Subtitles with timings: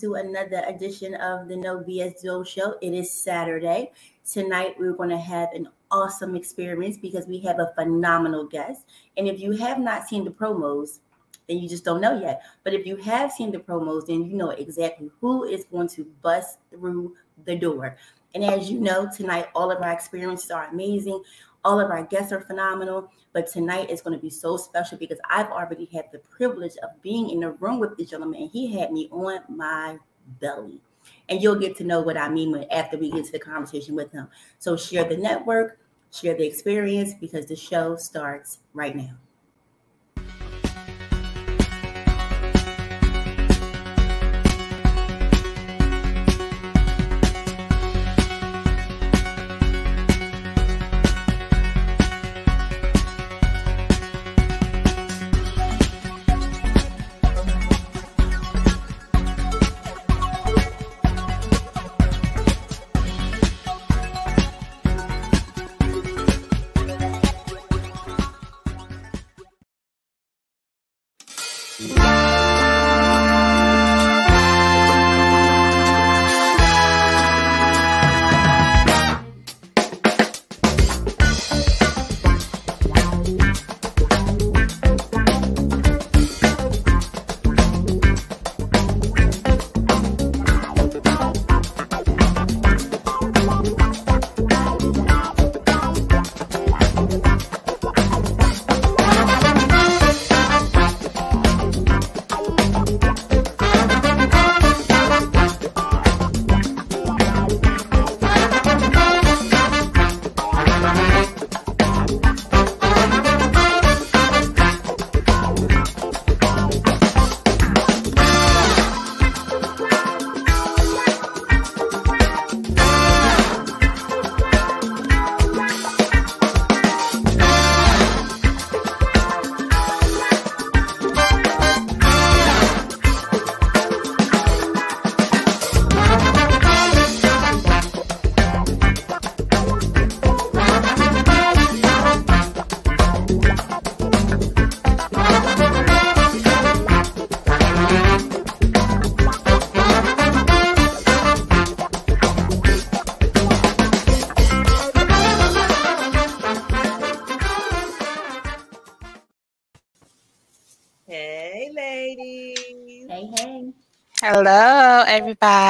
[0.00, 2.74] to another edition of the No BS Duo Show.
[2.82, 3.92] It is Saturday.
[4.28, 8.86] Tonight, we're going to have an awesome experience because we have a phenomenal guest.
[9.16, 10.98] And if you have not seen the promos,
[11.48, 12.42] then you just don't know yet.
[12.64, 16.04] But if you have seen the promos, then you know exactly who is going to
[16.22, 17.96] bust through the door.
[18.34, 21.22] And as you know, tonight, all of our experiences are amazing.
[21.64, 23.10] All of our guests are phenomenal.
[23.34, 26.90] But tonight is going to be so special because I've already had the privilege of
[27.02, 29.98] being in the room with the gentleman, and he had me on my
[30.40, 30.80] belly.
[31.28, 33.94] And you'll get to know what I mean when after we get to the conversation
[33.94, 34.28] with him.
[34.60, 35.80] So share the network,
[36.12, 39.16] share the experience because the show starts right now.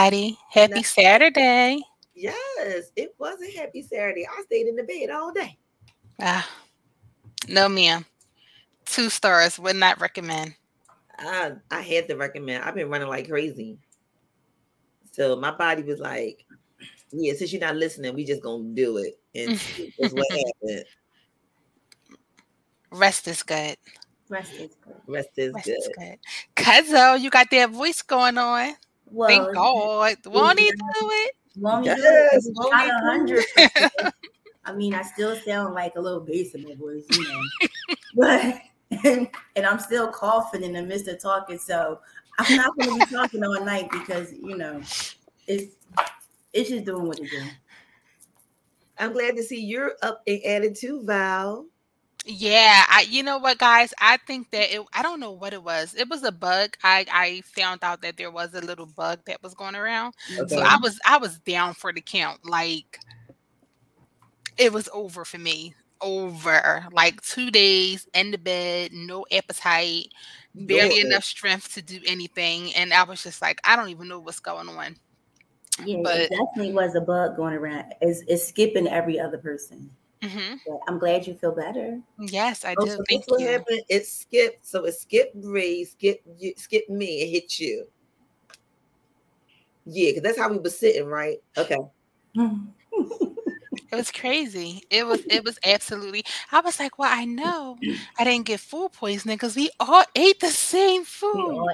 [0.04, 0.38] Everybody.
[0.50, 1.82] Happy Saturday.
[2.14, 4.26] Yes, it was a happy Saturday.
[4.26, 5.58] I stayed in the bed all day.
[6.20, 6.48] Ah,
[7.48, 8.04] no, ma'am.
[8.84, 10.54] Two stars would not recommend.
[11.18, 12.64] I I had to recommend.
[12.64, 13.78] I've been running like crazy.
[15.10, 16.44] So my body was like,
[17.10, 19.18] yeah, since you're not listening, we just gonna do it.
[19.34, 19.50] And
[19.98, 20.84] that's what happened.
[22.90, 23.76] Rest is good.
[24.28, 24.94] Rest is good.
[25.06, 25.78] Rest is Rest good.
[25.78, 26.18] Is good.
[26.56, 28.74] Cuzzo, you got that voice going on.
[29.10, 30.16] Well, Thank God.
[30.26, 31.32] Won't he do it?
[31.56, 32.42] Won't he do it?
[32.56, 33.44] Not a hundred.
[34.64, 37.42] I mean, I still sound like a little bass in my voice, you know.
[38.14, 38.60] but
[39.04, 42.00] and, and I'm still coughing in the midst of talking, so
[42.38, 44.80] I'm not going to be talking all night because you know
[45.46, 45.74] it's
[46.52, 47.50] it's just doing what it's doing.
[48.98, 51.66] I'm glad to see you're up and added too, Val.
[52.26, 55.62] Yeah, I you know what guys, I think that it I don't know what it
[55.62, 55.94] was.
[55.94, 56.75] It was a bug.
[56.82, 60.15] I I found out that there was a little bug that was going around.
[60.38, 60.56] Okay.
[60.56, 62.41] So I was I was down for the count.
[62.47, 62.99] Like
[64.56, 65.75] it was over for me.
[66.00, 66.87] Over.
[66.93, 70.09] Like 2 days in the bed, no appetite,
[70.55, 74.09] barely eh enough strength to do anything and I was just like I don't even
[74.09, 74.97] know what's going on.
[75.85, 77.93] Yeah, but, it definitely was a bug going around.
[78.00, 79.91] It's, it's skipping every other person.
[80.25, 80.73] Mm-hmm.
[80.88, 82.00] I'm glad you feel better.
[82.19, 82.91] Yes, I oh, do.
[82.93, 83.47] So Thank what you.
[83.49, 83.82] happened.
[83.88, 84.67] It skipped.
[84.67, 87.87] So it skipped Bree, skip you, skip me, and hit you.
[89.85, 91.38] Yeah, because that's how we were sitting, right?
[91.59, 91.76] Okay.
[92.37, 94.82] it was crazy.
[94.88, 96.25] It was it was absolutely.
[96.50, 97.76] I was like, well, I know
[98.19, 101.67] I didn't get food poisoning because we all ate the same food.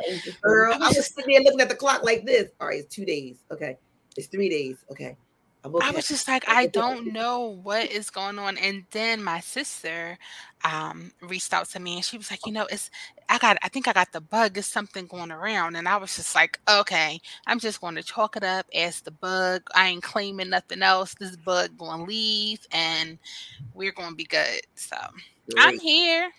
[0.42, 2.50] Girl, I was sitting there looking at the clock like this.
[2.60, 3.44] All right, it's two days.
[3.52, 3.78] Okay,
[4.16, 4.78] it's three days.
[4.90, 5.16] Okay, Okay.
[5.62, 8.56] I was just like, I don't know what is going on.
[8.56, 10.16] And then my sister
[10.64, 12.90] um, reached out to me and she was like, you know, it's,
[13.28, 14.56] I got, I think I got the bug.
[14.56, 15.76] Is something going around.
[15.76, 19.10] And I was just like, okay, I'm just going to chalk it up as the
[19.10, 19.62] bug.
[19.74, 21.14] I ain't claiming nothing else.
[21.14, 23.18] This bug going to leave and
[23.74, 24.62] we're going to be good.
[24.76, 24.96] So
[25.50, 25.66] Great.
[25.66, 26.30] I'm here.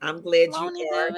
[0.00, 1.10] I'm glad you are.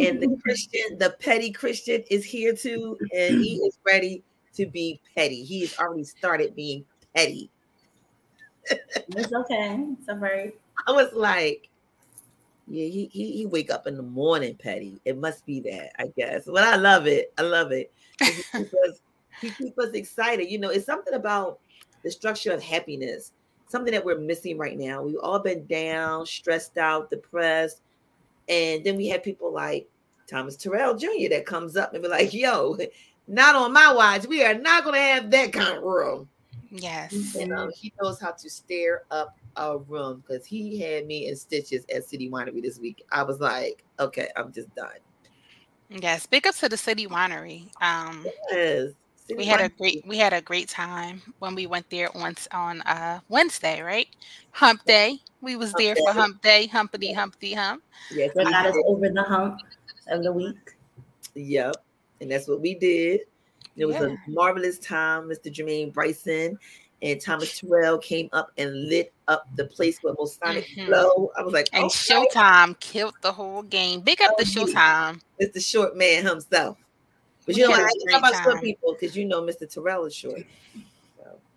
[0.00, 4.22] and the Christian, the petty Christian, is here too, and he is ready
[4.54, 5.42] to be petty.
[5.42, 6.84] He has already started being
[7.14, 7.50] petty.
[8.70, 9.86] it's okay.
[9.98, 10.54] It's all right.
[10.86, 11.68] I was like,
[12.68, 15.00] yeah, he, he he wake up in the morning, petty.
[15.04, 16.44] It must be that, I guess.
[16.46, 17.32] But I love it.
[17.38, 17.92] I love it.
[18.18, 19.00] Because
[19.40, 20.50] he keep us excited.
[20.50, 21.58] You know, it's something about
[22.04, 23.32] the structure of happiness,
[23.68, 25.02] something that we're missing right now.
[25.02, 27.80] We've all been down, stressed out, depressed.
[28.48, 29.88] And then we have people like
[30.28, 31.28] Thomas Terrell Jr.
[31.30, 32.76] that comes up and be like, yo,
[33.28, 34.26] not on my watch.
[34.26, 36.28] We are not going to have that kind of room.
[36.70, 37.34] Yes.
[37.34, 41.36] You know, he knows how to stare up a room because he had me in
[41.36, 43.04] stitches at City Winery this week.
[43.12, 44.88] I was like, okay, I'm just done.
[45.90, 47.68] Yes, big up to the City Winery.
[47.82, 48.92] Um, yes.
[49.16, 49.64] City we had Winery.
[49.64, 53.82] a great we had a great time when we went there once on uh Wednesday,
[53.82, 54.08] right?
[54.52, 55.18] Hump day.
[55.42, 56.00] We was hump there day.
[56.06, 57.82] for hump day, humpity humpty hump.
[58.10, 59.60] Yes, they got us over the hump
[60.08, 60.76] of the week.
[61.34, 61.76] Yep.
[62.22, 63.20] And that's what we did.
[63.76, 64.14] It was yeah.
[64.14, 65.24] a marvelous time.
[65.24, 65.52] Mr.
[65.52, 66.58] Jermaine Bryson
[67.02, 70.86] and Thomas Terrell came up and lit up the place with Mosaic mm-hmm.
[70.86, 71.32] Flow.
[71.36, 71.94] I was like, and okay.
[71.94, 74.00] Showtime killed the whole game.
[74.00, 75.20] Big up oh, the Showtime.
[75.38, 76.78] It's the short man himself.
[77.44, 78.44] But you know, I talk about time.
[78.44, 79.68] short people because you know Mr.
[79.68, 80.42] Terrell is short.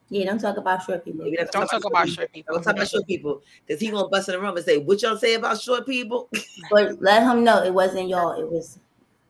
[0.10, 1.26] Yeah, don't talk about short people.
[1.26, 2.54] don't, don't, talk, about, short people.
[2.54, 5.02] Don't talk about short people because he gonna bust in the room and say, "What
[5.02, 6.30] y'all say about short people?"
[6.72, 8.40] but let him know it wasn't y'all.
[8.40, 8.80] It was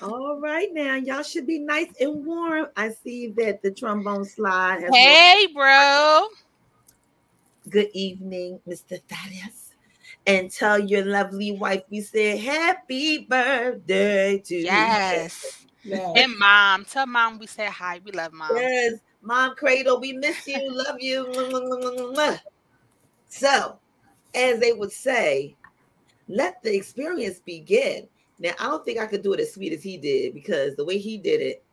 [0.00, 2.66] All right, now y'all should be nice and warm.
[2.76, 4.84] I see that the trombone slide.
[4.92, 6.26] Hey, bro.
[7.68, 9.00] Good evening, Mr.
[9.08, 9.72] Thaddeus.
[10.26, 15.64] And tell your lovely wife we said happy birthday to yes.
[15.84, 15.92] you.
[15.92, 16.12] Yes.
[16.16, 18.00] And mom, tell mom we said hi.
[18.02, 18.56] We love mom.
[18.56, 18.94] Yes.
[19.24, 21.26] Mom Cradle, we miss you, love you.
[23.28, 23.78] So,
[24.34, 25.56] as they would say,
[26.28, 28.06] let the experience begin.
[28.38, 30.84] Now, I don't think I could do it as sweet as he did because the
[30.84, 31.64] way he did it,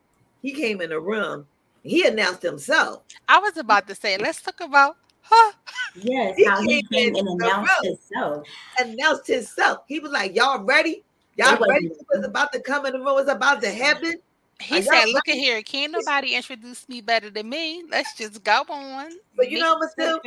[0.41, 1.46] he came in the room,
[1.84, 3.03] he announced himself.
[3.27, 5.51] I was about to say, let's talk about huh?
[5.96, 8.48] Yes, he how he came and announced himself.
[8.79, 9.79] Announced himself.
[9.88, 11.03] He was like, Y'all ready?
[11.36, 11.88] Y'all ready?
[11.88, 14.15] It was about to come in the room, it was about to happen.
[14.62, 17.84] He said, "Look at here, can't nobody introduce me better than me.
[17.89, 20.20] Let's just go on." But you know what, still,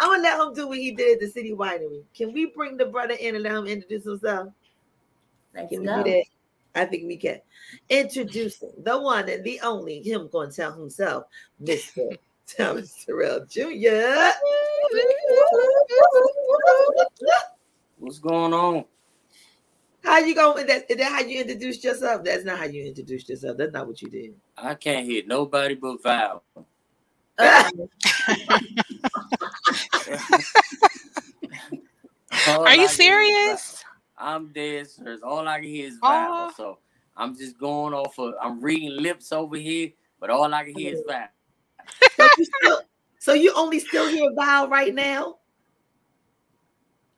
[0.00, 2.02] I want to let him do what he did at the city winery.
[2.14, 4.52] Can we bring the brother in and let him introduce himself?
[5.54, 5.98] Let's can go.
[5.98, 6.24] we do that?
[6.74, 7.40] I think we can.
[7.88, 11.24] Introducing the one and the only, him going to tell himself,
[11.58, 12.10] Mister
[12.46, 14.30] Thomas Terrell Jr.
[17.98, 18.84] What's going on?
[20.02, 20.66] How you going?
[20.66, 22.24] That, is that how you introduced yourself?
[22.24, 23.56] That's not how you introduced yourself.
[23.58, 24.34] That's not what you did.
[24.56, 26.42] I can't hear nobody but Val.
[32.48, 33.84] Are you serious?
[34.18, 35.20] I'm dead serious.
[35.22, 36.28] All I can hear is Val.
[36.32, 36.52] Oh.
[36.56, 36.78] So
[37.16, 40.94] I'm just going off of I'm reading lips over here, but all I can hear
[40.94, 41.12] is oh.
[41.12, 41.28] Val.
[42.16, 42.80] so, you still,
[43.18, 45.36] so you only still hear Val right now?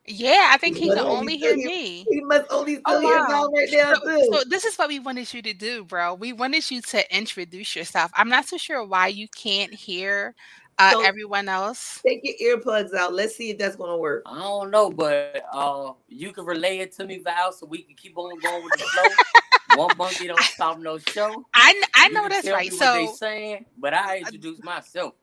[0.05, 2.05] Yeah, I think he, can only hear me.
[2.09, 3.49] He must only still oh, hear wow.
[3.55, 4.29] right now so, too.
[4.33, 6.13] So this is what we wanted you to do, bro.
[6.13, 8.11] We wanted you to introduce yourself.
[8.15, 10.35] I'm not so sure why you can't hear
[10.77, 12.01] uh, so everyone else.
[12.05, 13.13] Take your earplugs out.
[13.13, 14.23] Let's see if that's gonna work.
[14.25, 17.95] I don't know, but uh, you can relay it to me, Val, so we can
[17.95, 19.77] keep on going with the flow.
[19.85, 21.45] One monkey don't stop no show.
[21.53, 22.71] I I know that's right.
[22.71, 25.13] so they saying, but I introduce myself.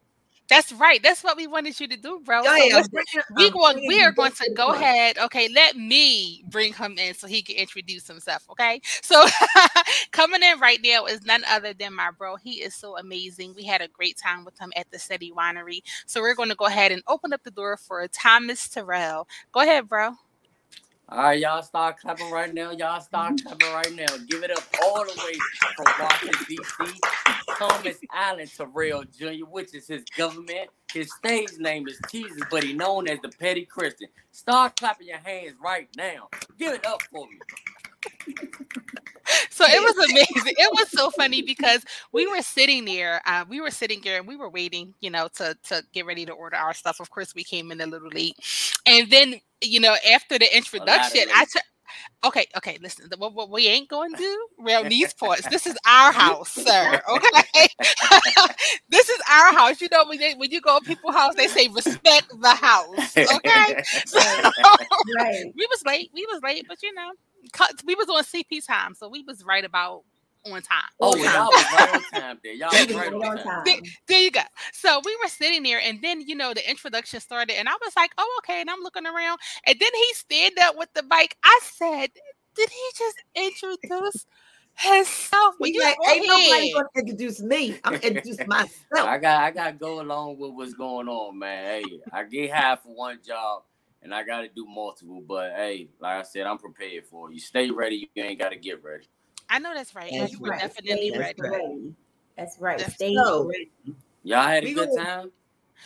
[0.50, 1.00] That's right.
[1.02, 2.48] That's what we wanted you to do, bro.
[2.48, 2.82] So yeah,
[3.36, 5.16] we going, we are going to go ahead.
[5.18, 8.44] Okay, let me bring him in so he can introduce himself.
[8.50, 9.26] Okay, so
[10.12, 12.36] coming in right now is none other than my bro.
[12.36, 13.54] He is so amazing.
[13.54, 15.82] We had a great time with him at the City Winery.
[16.06, 19.28] So we're going to go ahead and open up the door for Thomas Terrell.
[19.52, 20.16] Go ahead, bro.
[21.10, 22.70] All right, y'all start clapping right now.
[22.70, 24.16] Y'all start clapping right now.
[24.28, 25.32] Give it up all the way
[25.76, 27.00] from Washington, D.C.
[27.58, 30.70] Thomas Allen Terrell Jr., which is his government.
[30.94, 34.08] His stage name is Jesus, but he known as the Petty Christian.
[34.30, 36.28] Start clapping your hands right now.
[36.58, 37.38] Give it up for me.
[39.50, 40.54] so it was amazing.
[40.56, 44.26] It was so funny because we were sitting there, uh, we were sitting there and
[44.26, 47.00] we were waiting, you know, to to get ready to order our stuff.
[47.00, 48.36] Of course, we came in a little late,
[48.86, 51.62] and then you know after the introduction, I took.
[52.22, 53.10] Okay, okay, listen.
[53.18, 55.48] What, what we ain't going to do around these parts.
[55.48, 57.02] This is our house, sir.
[57.08, 57.68] Okay,
[58.88, 59.80] this is our house.
[59.80, 63.16] You know, when they, when you go to people's house, they say respect the house.
[63.16, 64.20] Okay, so,
[65.16, 65.52] right.
[65.56, 66.10] we was late.
[66.14, 67.10] We was late, but you know,
[67.84, 70.02] we was on CP time, so we was right about
[70.46, 70.82] on time.
[71.00, 72.52] Oh, oh y'all was right on time there.
[72.52, 73.62] Y'all was right on time.
[73.64, 73.76] There,
[74.08, 74.40] there, you go.
[74.72, 77.94] So we were sitting there, and then you know the introduction started, and I was
[77.96, 81.36] like, "Oh, okay." And I'm looking around, and then he stand up with the mic.
[81.44, 82.10] I said,
[82.54, 84.26] "Did he just introduce?"
[84.76, 85.56] Himself.
[85.58, 87.78] Well, like, ain't nobody gonna introduce me.
[87.84, 88.72] I'm introduce myself.
[88.92, 91.82] I got I got to go along with what's going on, man.
[91.82, 93.64] Hey, I get half for one job
[94.02, 95.22] and I got to do multiple.
[95.26, 97.34] But hey, like I said, I'm prepared for it.
[97.34, 98.10] You stay ready.
[98.14, 99.06] You ain't got to get ready.
[99.48, 100.12] I know that's right.
[100.12, 100.60] That's you were right.
[100.60, 101.40] definitely ready.
[101.40, 101.94] ready.
[102.36, 102.78] That's right.
[102.78, 103.70] That's stay so, ready.
[104.22, 105.32] Y'all had a good time.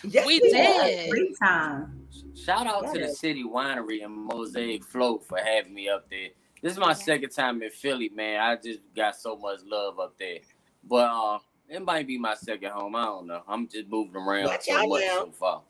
[0.02, 1.10] Yes, we, we did.
[1.10, 2.06] Great time.
[2.34, 2.92] Shout out yes.
[2.92, 6.28] to the City Winery and Mosaic Float for having me up there.
[6.62, 8.40] This is my second time in Philly, man.
[8.40, 10.38] I just got so much love up there.
[10.82, 12.96] But uh, it might be my second home.
[12.96, 13.42] I don't know.
[13.48, 15.18] I'm just moving around Watch so much now.
[15.18, 15.62] so far.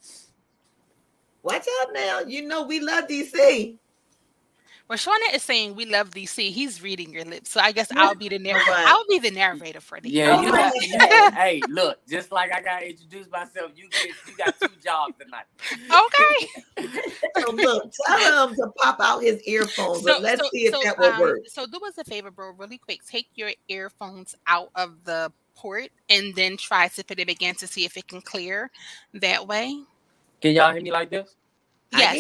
[1.45, 2.21] Watch out now.
[2.21, 3.77] You know we love DC.
[4.89, 6.51] Well, Shauna is saying we love DC.
[6.51, 8.71] He's reading your lips, so I guess I'll be the narrator.
[8.71, 10.11] I'll be the narrator for the.
[10.11, 14.37] Yeah, you got, hey, hey, look, just like I got introduced myself, you get you
[14.37, 15.45] got two jobs tonight.
[15.91, 17.01] Okay.
[17.41, 20.03] so look, tell him to pop out his earphones.
[20.03, 21.41] So, let's so, see if so, that will um, work.
[21.47, 23.01] So do us a favor, bro, really quick.
[23.07, 27.67] Take your earphones out of the port and then try to put it again to
[27.67, 28.71] see if it can clear
[29.15, 29.83] that way.
[30.45, 31.37] Can y'all hear me like this?
[31.97, 32.19] Yes.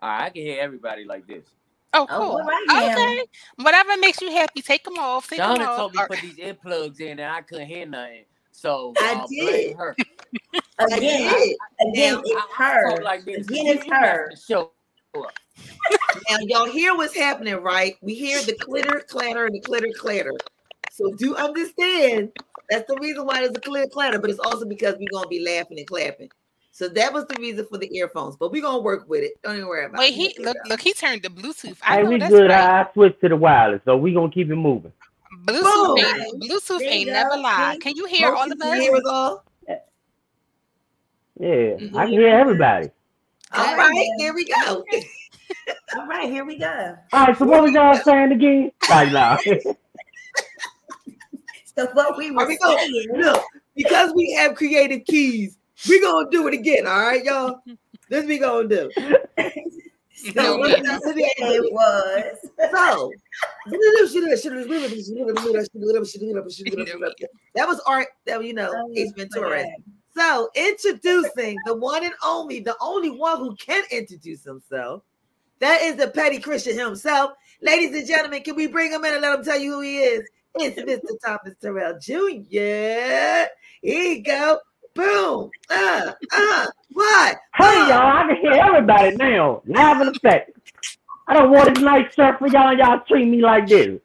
[0.00, 1.44] All right, I can hear everybody like this.
[1.92, 2.48] Oh, oh cool.
[2.70, 3.24] Oh, okay.
[3.56, 5.28] Whatever makes you happy, take them off.
[5.28, 5.76] Take Donna them off.
[5.76, 8.24] told me to put these earplugs in and I couldn't hear nothing.
[8.52, 9.76] So I uh, did.
[9.76, 9.94] Her.
[10.78, 11.54] again, I,
[11.90, 13.02] again, it's I, her.
[13.02, 13.46] Like this.
[13.46, 14.30] Again, it's her.
[14.34, 14.72] Show
[15.14, 17.96] now y'all hear what's happening, right?
[18.00, 20.32] We hear the clitter clatter and the clitter clatter.
[20.90, 22.32] So do understand
[22.70, 25.44] that's the reason why there's a clear clatter, but it's also because we're gonna be
[25.44, 26.30] laughing and clapping.
[26.74, 29.32] So that was the reason for the earphones, but we're gonna work with it.
[29.42, 30.14] Don't even worry about Wait, it.
[30.14, 31.76] he look, look, he turned the Bluetooth.
[31.82, 32.48] I hey, we good.
[32.48, 32.50] Right.
[32.50, 34.90] I switched to the wireless, so we're gonna keep it moving.
[35.44, 37.78] Bluetooth, ain't, Bluetooth ain't never lied.
[37.82, 38.80] Can you hear all of us?
[38.80, 39.44] Hear us all?
[41.38, 41.96] Yeah, mm-hmm.
[41.96, 42.90] I can hear everybody.
[43.52, 44.82] All right, here we go.
[45.96, 46.96] all right, here we go.
[47.12, 48.72] All right, so what was y'all saying again?
[48.88, 49.36] Right now.
[51.76, 53.44] so what we were saying, look,
[53.76, 55.58] because we have creative keys
[55.88, 57.60] we gonna do it again, all right, y'all.
[58.08, 58.90] This we gonna do.
[60.34, 62.50] So what it was.
[62.70, 63.12] So
[67.54, 69.64] that was art that you know oh, Ace Ventura.
[70.14, 75.02] So introducing the one and only, the only one who can introduce himself.
[75.58, 77.32] That is the petty Christian himself.
[77.60, 79.98] Ladies and gentlemen, can we bring him in and let him tell you who he
[79.98, 80.28] is?
[80.56, 81.16] It's Mr.
[81.24, 83.48] Thomas Terrell Jr.
[83.80, 84.58] Here you go.
[84.94, 85.50] Boom.
[85.70, 87.38] Uh, uh, what?
[87.56, 87.88] Hey, uh.
[87.88, 89.62] y'all, I can hear everybody now.
[89.66, 90.50] Live in effect.
[91.28, 92.68] I don't want this nice shirt for y'all.
[92.68, 94.00] and Y'all treat me like this.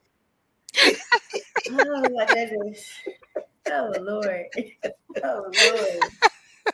[1.70, 2.91] oh, my goodness.
[3.70, 4.46] Oh, Lord.
[5.24, 6.12] Oh, Lord.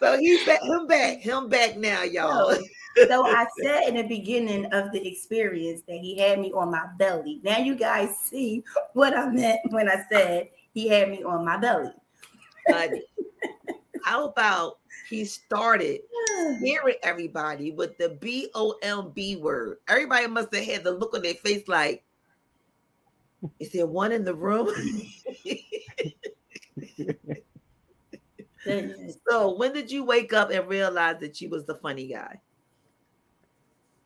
[0.02, 2.54] So he's back, him back, him back now, y'all.
[2.56, 2.62] So,
[3.08, 6.88] so I said in the beginning of the experience that he had me on my
[6.98, 7.40] belly.
[7.42, 11.56] Now you guys see what I meant when I said he had me on my
[11.56, 11.92] belly.
[14.04, 14.80] how about
[15.10, 16.02] he started
[16.62, 19.78] hearing everybody with the B O M B word?
[19.88, 22.04] Everybody must have had the look on their face like,
[23.60, 24.70] is there one in the room?
[29.28, 32.40] so when did you wake up and realize that you was the funny guy?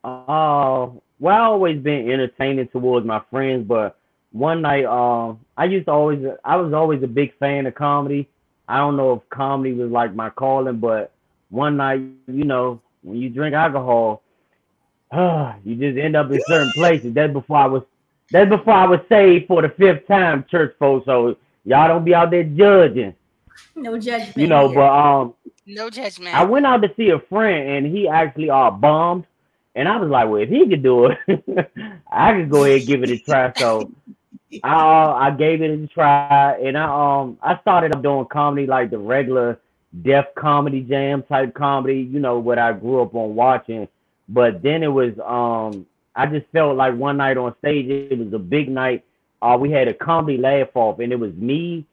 [0.04, 0.88] Uh,
[1.18, 3.98] well, I always been entertaining towards my friends, but
[4.32, 8.28] one night, um, I used to always, I was always a big fan of comedy,
[8.68, 11.12] I don't know if comedy was like my calling, but
[11.48, 14.22] one night, you know, when you drink alcohol,
[15.10, 17.14] uh, you just end up in certain places.
[17.14, 17.82] That's before I was
[18.30, 21.06] that's before I was saved for the fifth time, church folks.
[21.06, 23.14] So y'all don't be out there judging.
[23.74, 24.36] No judgment.
[24.36, 24.76] You know, here.
[24.76, 25.34] but um
[25.66, 26.34] No judgment.
[26.34, 29.24] I went out to see a friend and he actually uh bombed.
[29.74, 31.18] And I was like, well, if he could do it,
[32.10, 33.52] I could go ahead and give it a try.
[33.58, 33.92] So
[34.62, 38.66] I uh, I gave it a try and I um I started up doing comedy
[38.66, 39.60] like the regular
[40.02, 43.88] Def Comedy Jam type comedy, you know, what I grew up on watching.
[44.28, 48.32] But then it was um I just felt like one night on stage, it was
[48.32, 49.04] a big night.
[49.42, 51.84] Uh we had a comedy laugh off and it was me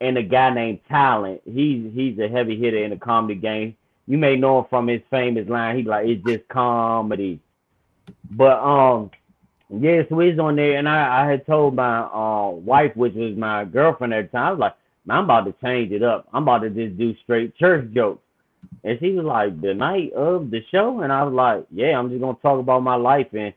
[0.00, 1.40] and a guy named Talent.
[1.44, 3.76] He's he's a heavy hitter in the comedy game.
[4.06, 5.76] You may know him from his famous line.
[5.76, 7.40] He like, it's just comedy.
[8.30, 9.10] But um,
[9.68, 13.36] yeah, so he's on there, and I, I had told my uh, wife, which was
[13.36, 14.76] my girlfriend at the time, I was like,
[15.08, 16.28] I'm about to change it up.
[16.32, 18.22] I'm about to just do straight church jokes.
[18.84, 22.10] And she was like, the night of the show, and I was like, yeah, I'm
[22.10, 23.28] just gonna talk about my life.
[23.32, 23.52] And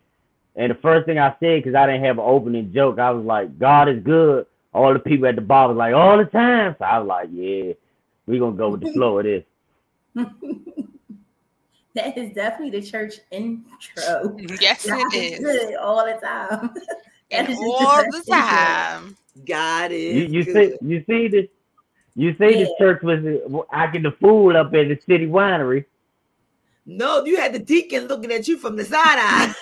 [0.56, 3.26] and the first thing I said, because I didn't have an opening joke, I was
[3.26, 4.46] like, God is good.
[4.74, 6.76] All the people at the bar was like, all the time.
[6.80, 7.74] So I was like, yeah,
[8.28, 9.44] we're gonna go with the flow of this.
[11.96, 14.38] that is definitely the church intro.
[14.62, 15.76] yes, God it is is.
[15.82, 16.72] all the time.
[17.32, 18.40] And That is all the best intro.
[18.42, 19.18] time.
[19.46, 20.80] God is You you good.
[20.82, 21.46] see you see this
[22.16, 22.66] you see the Yeah.
[22.80, 25.86] church was acting the fool up at the city winery.
[26.88, 29.54] No, you had the deacon looking at you from the side eye.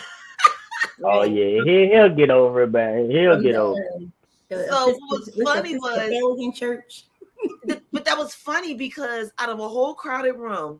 [1.04, 3.12] Oh yeah, he he'll get over it, man.
[3.12, 3.82] He'll get over.
[3.82, 4.10] it.
[4.50, 7.04] So Epis- what's what's funny was- Episcopalian church.
[7.92, 10.80] But that was funny because out of a whole crowded room,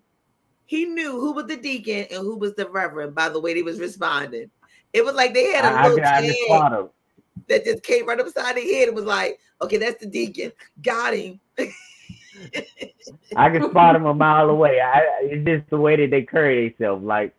[0.68, 3.64] he knew who was the deacon and who was the reverend by the way they
[3.64, 4.52] was responding.
[4.94, 6.88] It was like they had a I, little I
[7.48, 10.52] that just came right upside their head and was like, okay, that's the deacon.
[10.82, 11.40] Got him.
[13.36, 14.80] I can spot him a mile away.
[14.82, 17.04] I, it's just the way that they carry themselves.
[17.04, 17.34] Like,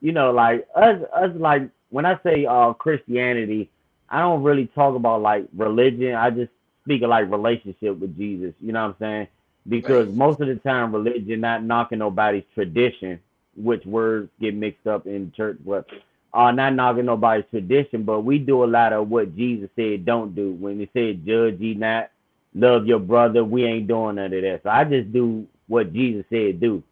[0.00, 3.70] you know, like us, us, like when I say uh Christianity,
[4.08, 6.14] I don't really talk about like religion.
[6.14, 6.50] I just
[6.84, 8.54] speak of like relationship with Jesus.
[8.60, 9.28] You know what I'm saying?
[9.68, 10.14] Because Right.
[10.14, 13.20] most of the time, religion not knocking nobody's tradition,
[13.56, 15.86] which words get mixed up in church, but
[16.34, 18.04] uh, not knocking nobody's tradition.
[18.04, 20.52] But we do a lot of what Jesus said don't do.
[20.52, 22.10] When he said, "Judge ye not."
[22.54, 23.44] love your brother.
[23.44, 24.60] We ain't doing none of that.
[24.64, 26.82] So I just do what Jesus said do.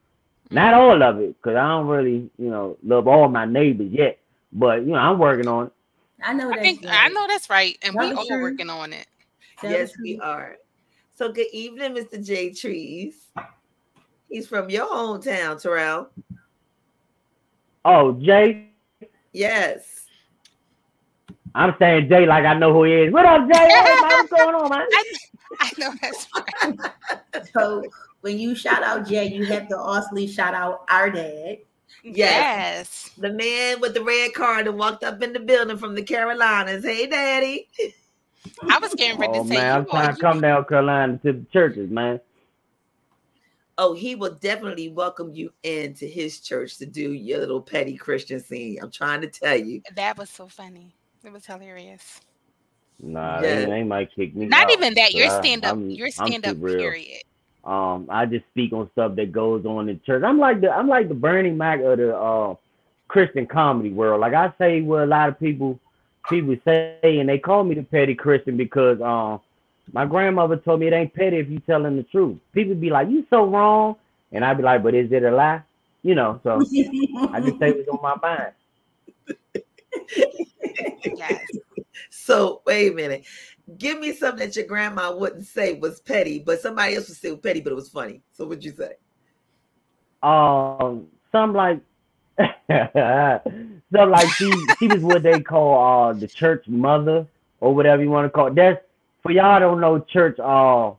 [0.50, 4.18] Not all of it, because I don't really, you know, love all my neighbors yet.
[4.52, 5.72] But you know, I'm working on it.
[6.22, 8.70] I know I that's think I know that's right, and we That is all working
[8.70, 9.06] on it.
[9.62, 10.56] That yes, is we are.
[11.18, 12.24] So good evening, Mr.
[12.24, 13.26] J Trees.
[14.28, 16.10] He's from your hometown, Terrell.
[17.84, 18.68] Oh, Jay,
[19.32, 20.06] Yes.
[21.56, 23.12] I'm saying Jay like I know who he is.
[23.12, 23.58] What up, Jay?
[23.58, 24.86] Hey, man, what's going on, man?
[24.92, 25.12] I,
[25.58, 27.46] I know that's right.
[27.52, 27.82] So
[28.20, 31.58] when you shout out Jay, you have to also shout out our dad.
[32.04, 32.14] Yes.
[32.14, 33.10] Yes.
[33.18, 36.84] The man with the red card that walked up in the building from the Carolinas.
[36.84, 37.66] Hey, Daddy.
[38.70, 41.18] I was getting ready Oh to say man, I'm trying are- to come down Carolina
[41.24, 42.20] to the churches, man.
[43.80, 48.40] Oh, he will definitely welcome you into his church to do your little petty Christian
[48.40, 48.78] scene.
[48.82, 49.82] I'm trying to tell you.
[49.94, 50.94] That was so funny.
[51.24, 52.20] It was hilarious.
[53.00, 53.54] Nah, Yeah.
[53.60, 54.46] they, they might kick me.
[54.46, 55.14] Not out, even that.
[55.14, 55.76] Your 'cause I- stand up.
[55.76, 56.60] I'm- Your stand up.
[56.60, 57.22] Period.
[57.64, 60.22] Um, I just speak on stuff that goes on in church.
[60.24, 62.54] I'm like the I'm like the Bernie Mac of the uh,
[63.08, 64.20] Christian comedy world.
[64.20, 65.78] Like I say what a lot of people
[66.28, 69.40] people say, and they call me the petty Christian because um
[69.92, 72.38] my grandmother told me it ain't petty if you telling the truth.
[72.52, 73.96] People be like, You so wrong
[74.32, 75.62] and I'd be like, But is it a lie?
[76.02, 76.60] You know, so
[77.32, 78.52] I just say what's on my mind.
[81.16, 81.44] Yes.
[82.10, 83.24] So wait a minute.
[83.76, 87.30] Give me something that your grandma wouldn't say was petty, but somebody else would say
[87.30, 88.22] was petty, but it was funny.
[88.32, 88.92] So what'd you say?
[90.22, 91.80] um some like
[93.92, 97.26] some like she she was what they call uh the church mother
[97.60, 98.54] or whatever you want to call it.
[98.54, 98.82] That's
[99.22, 100.92] for y'all don't know church uh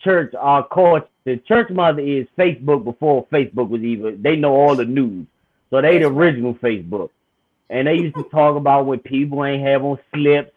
[0.00, 1.06] church uh culture.
[1.24, 5.26] The church mother is Facebook before Facebook was even they know all the news.
[5.70, 7.10] So they the original Facebook.
[7.70, 10.52] And they used to talk about when people ain't have on slips.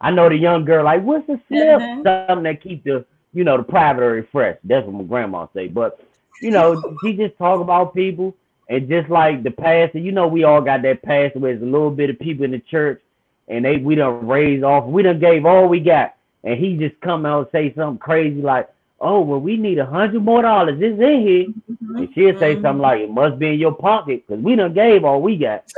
[0.00, 1.80] I know the young girl like, what's a slip?
[1.80, 2.02] Mhm.
[2.02, 4.58] Something that keep the you know the private area fresh.
[4.64, 5.68] That's what my grandma say.
[5.68, 6.00] But
[6.40, 8.34] you know, she just talk about people
[8.68, 11.70] and just like the pastor, you know, we all got that pastor where there's a
[11.70, 13.00] little bit of people in the church
[13.48, 17.00] and they we done raised off, we done gave all we got, and he just
[17.00, 20.78] come out and say something crazy like, Oh, well, we need a hundred more dollars.
[20.80, 21.46] It's in here.
[21.70, 21.96] Mm-hmm.
[21.96, 25.04] And she'll say something like, It must be in your pocket, because we done gave
[25.04, 25.64] all we got.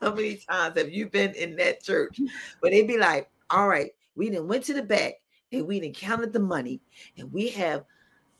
[0.00, 2.20] How many times have you been in that church
[2.60, 5.14] where they be like, all right, We didn't went to the back
[5.50, 6.80] and we didn't counted the money,
[7.16, 7.84] and we have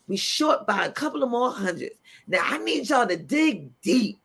[0.07, 1.95] we short by a couple of more hundreds.
[2.27, 4.19] Now I need y'all to dig deep.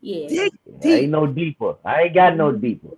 [0.00, 0.28] Yeah.
[0.28, 0.52] Dig
[0.84, 1.76] I ain't no deeper.
[1.84, 2.60] I ain't got no mm-hmm.
[2.60, 2.88] deeper.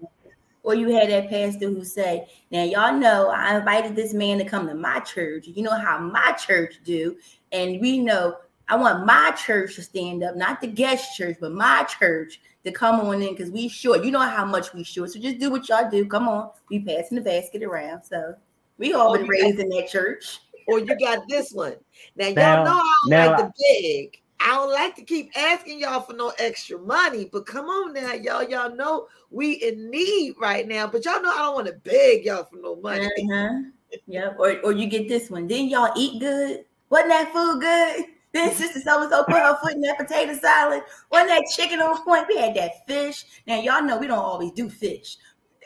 [0.63, 4.45] Or you had that pastor who said, "Now y'all know I invited this man to
[4.45, 5.47] come to my church.
[5.47, 7.17] You know how my church do,
[7.53, 8.37] and we know
[8.69, 12.73] I want my church to stand up, not the guest church, but my church to
[12.73, 14.05] come on in because we short.
[14.05, 16.05] You know how much we short, so just do what y'all do.
[16.05, 18.03] Come on, we passing the basket around.
[18.03, 18.35] So
[18.77, 20.41] we all Oh, been you raised in that church.
[20.69, 21.77] Or you got this one.
[22.17, 24.23] Now y'all know I don't now like to beg.
[24.41, 28.13] I don't like to keep asking y'all for no extra money, but come on now,
[28.13, 28.45] y'all.
[28.45, 32.27] Y'all know we in need right now, but y'all know I don't want to beg
[32.27, 33.07] y'all for no money.
[33.07, 33.63] Uh-huh.
[34.07, 34.37] Yep.
[34.39, 35.47] Or or you get this one.
[35.47, 36.67] Didn't y'all eat good?
[36.91, 38.05] Wasn't that food good?
[38.31, 40.83] Then sister so and so put her foot in that potato salad.
[41.11, 42.27] Wasn't that chicken on point?
[42.29, 43.25] We had that fish.
[43.47, 45.17] Now y'all know we don't always do fish.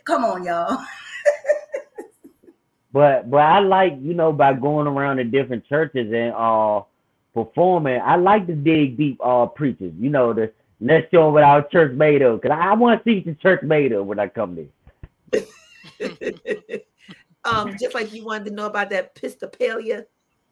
[0.04, 0.78] Come on, y'all.
[2.92, 6.82] But but I like, you know, by going around to different churches and uh
[7.34, 11.62] performing, I like to dig deep uh preachers, you know, the let's show what our
[11.68, 12.42] church made of.
[12.42, 14.68] Cause I, want to see what the church made of when I come
[15.32, 15.42] there.
[17.44, 20.04] um, just like you wanted to know about that Episcopalia.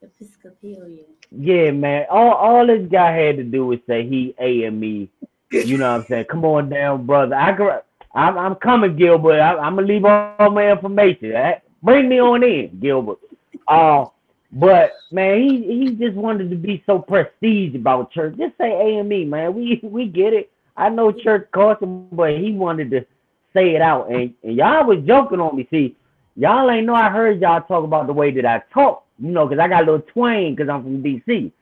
[0.03, 1.05] Episcopalian.
[1.31, 2.07] Yeah, man.
[2.11, 5.09] All all this guy had to do was say he AME.
[5.51, 6.25] You know what I'm saying?
[6.31, 7.35] Come on down, brother.
[7.35, 7.81] I can,
[8.15, 9.41] I'm, I'm coming, Gilbert.
[9.41, 11.33] I, I'm gonna leave all my information.
[11.33, 11.59] eh?
[11.83, 13.19] Bring me on in, Gilbert.
[13.67, 14.07] Uh,
[14.53, 18.37] but man, he he just wanted to be so prestige about church.
[18.37, 19.55] Just say AME, man.
[19.55, 20.51] We we get it.
[20.77, 23.07] I know church costs him, but he wanted to
[23.53, 24.11] say it out.
[24.11, 25.69] And, and y'all was joking on me.
[25.71, 25.97] See,
[26.37, 29.05] y'all ain't know I heard y'all talk about the way that I talk.
[29.19, 31.53] You know, because I got a little twang because I'm from DC.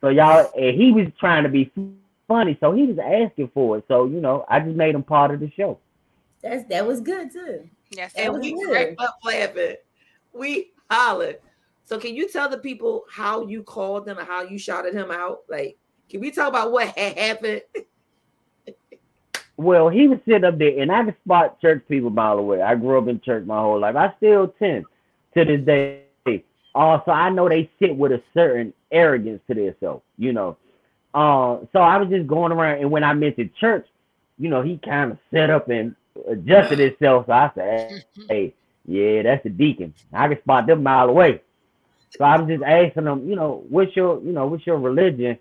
[0.00, 1.70] So y'all, and he was trying to be
[2.26, 3.84] funny, so he was asking for it.
[3.86, 5.78] So you know, I just made him part of the show.
[6.42, 7.68] That's that was good too.
[7.94, 8.68] Yes, and we good.
[8.68, 9.76] cracked up laughing.
[10.32, 11.38] We hollered.
[11.84, 15.10] So can you tell the people how you called them and how you shouted him
[15.10, 15.40] out?
[15.48, 15.76] Like,
[16.08, 17.62] can we talk about what had happened?
[19.58, 22.62] Well, he was sitting up there, and I can spot church people by the way.
[22.62, 23.94] I grew up in church my whole life.
[23.94, 24.86] I still tend
[25.34, 26.44] to this day.
[26.74, 30.56] Also, I know they sit with a certain arrogance to themselves, you know.
[31.14, 33.86] Uh, so I was just going around, and when I mentioned church,
[34.38, 35.94] you know, he kind of set up and
[36.28, 37.26] adjusted itself.
[37.26, 38.54] So I said, "Hey,
[38.86, 39.94] yeah, that's the deacon.
[40.12, 41.40] I can spot them mile away."
[42.18, 45.38] So I was just asking them, you know, what's your, you know, what's your religion?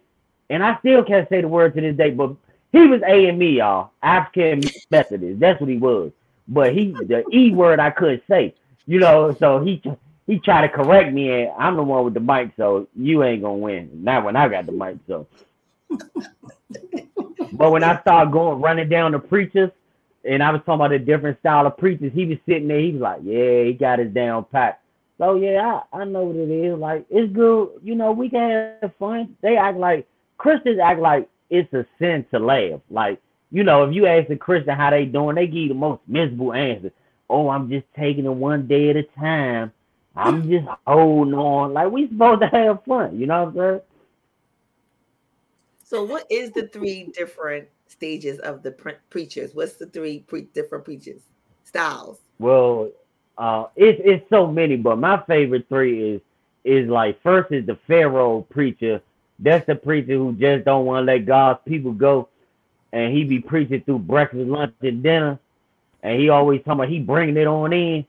[0.49, 2.35] And I still can't say the word to this day, but
[2.71, 3.91] he was AME, y'all.
[4.01, 5.39] African Methodist.
[5.39, 6.11] That's what he was.
[6.47, 8.55] But he the E word I couldn't say.
[8.85, 9.81] You know, so he
[10.27, 13.41] he tried to correct me and I'm the one with the mic, so you ain't
[13.41, 14.03] gonna win.
[14.03, 15.27] Not when I got the mic, so
[17.53, 19.71] but when I started going running down the preachers
[20.23, 22.91] and I was talking about a different style of preachers, he was sitting there, he
[22.91, 24.81] was like, Yeah, he got his down pat.
[25.17, 26.77] So yeah, I, I know what it is.
[26.77, 29.35] Like it's good, you know, we can have fun.
[29.41, 30.07] They act like
[30.37, 32.79] Christians act like it's a sin to laugh.
[32.89, 35.73] Like, you know, if you ask a Christian how they doing, they give you the
[35.75, 36.91] most miserable answer.
[37.29, 39.71] Oh, I'm just taking it one day at a time.
[40.15, 41.73] I'm just holding on.
[41.73, 43.81] Like we supposed to have fun, you know what I'm saying?
[45.91, 49.53] So, what is the three different stages of the pre- preachers?
[49.53, 51.21] What's the three pre- different preachers
[51.63, 52.19] styles?
[52.39, 52.89] Well,
[53.37, 56.21] uh, it's it's so many, but my favorite three is
[56.63, 59.01] is like first is the Pharaoh preacher.
[59.39, 62.29] That's the preacher who just don't want to let God's people go,
[62.91, 65.39] and he be preaching through breakfast, lunch, and dinner,
[66.03, 68.05] and he always talking about he bringing it on in.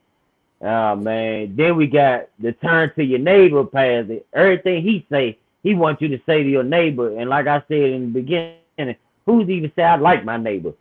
[0.60, 4.20] Oh man, then we got the turn to your neighbor pastor.
[4.32, 7.18] Everything he say, he wants you to say to your neighbor.
[7.18, 10.72] And like I said in the beginning, who's even say I like my neighbor?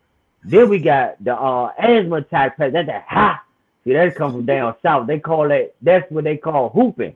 [0.43, 2.71] Then we got the uh, asthma attack pastor.
[2.71, 3.43] That's that ha.
[3.83, 5.07] See, that come from down south.
[5.07, 5.73] They call that.
[5.81, 7.15] That's what they call whooping.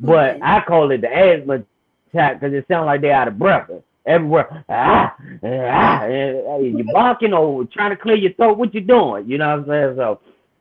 [0.00, 1.62] But I call it the asthma
[2.10, 3.70] attack because it sounds like they out of breath
[4.04, 4.64] everywhere.
[4.68, 8.58] Ah, ah, you barking or trying to clear your throat.
[8.58, 9.28] What you doing?
[9.28, 9.96] You know what I'm saying?
[9.96, 10.20] So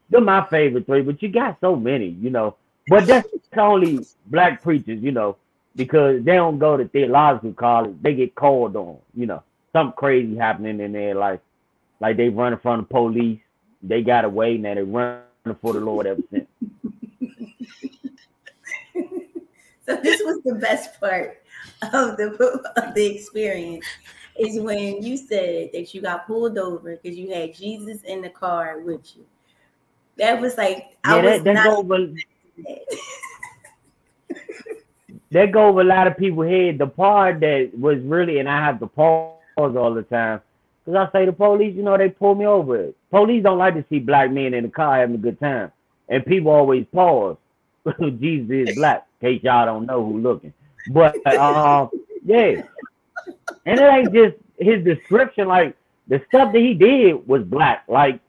[0.10, 2.56] they're my favorite three, but you got so many, you know.
[2.88, 3.27] But that's
[3.58, 5.38] only black preachers, you know,
[5.75, 7.95] because they don't go to theological college.
[8.01, 11.39] They get called on, you know, something crazy happening in their life.
[11.99, 13.39] Like they running from the police.
[13.84, 15.23] They got away, now they running
[15.62, 16.47] for the Lord ever since.
[19.84, 21.41] So this was the best part
[21.81, 23.84] of the of the experience
[24.38, 28.29] is when you said that you got pulled over because you had Jesus in the
[28.29, 29.25] car with you.
[30.17, 31.97] That was like I Yeah, was that, that not go over
[35.31, 36.77] that go over a lot of people's head.
[36.77, 40.41] The part that was really, and I have to pause all the time,
[40.85, 42.91] because I say the police, you know, they pull me over.
[43.09, 45.71] Police don't like to see black men in the car having a good time.
[46.09, 47.37] and people always pause.
[48.19, 50.53] Jesus is black, in case y'all don't know who looking.
[50.87, 51.87] But uh,
[52.25, 52.61] yeah,
[53.65, 55.47] and it ain't just his description.
[55.47, 55.75] Like
[56.07, 57.83] the stuff that he did was black.
[57.87, 58.19] Like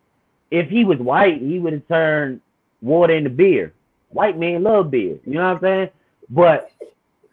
[0.50, 2.40] if he was white, he would have turned
[2.80, 3.72] water into beer.
[4.10, 5.18] White men love beer.
[5.24, 5.90] You know what I'm saying?
[6.28, 6.70] But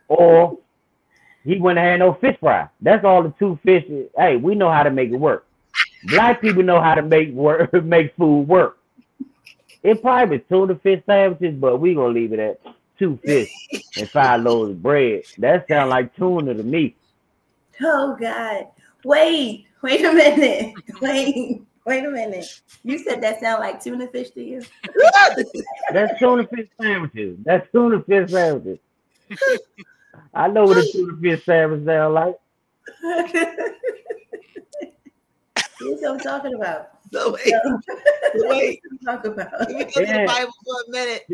[0.08, 0.58] or
[1.43, 2.67] he wouldn't have had no fish fry.
[2.82, 3.86] That's all the two fish.
[4.17, 5.45] Hey, we know how to make it work.
[6.06, 8.78] Black people know how to make work, make food work.
[9.84, 12.60] It probably was tuna fish sandwiches, but we gonna leave it at
[12.97, 13.49] two fish
[13.97, 15.23] and five loaves of bread.
[15.38, 16.95] That sounds like tuna to me.
[17.82, 18.67] Oh God!
[19.06, 20.73] Wait, wait a minute.
[21.02, 22.62] Wait, wait a minute.
[22.84, 24.62] You said that sound like tuna fish to you?
[25.93, 27.38] That's tuna fish sandwiches.
[27.43, 28.80] That's tuna fish sandwiches.
[30.34, 32.36] I know what a tuna fish sandwich sound like.
[35.80, 36.89] Here's what I'm talking about.
[37.12, 37.54] No, wait,
[38.36, 38.82] wait.
[39.06, 39.52] Talk about.
[39.60, 41.28] Let me go to the Bible for a minute.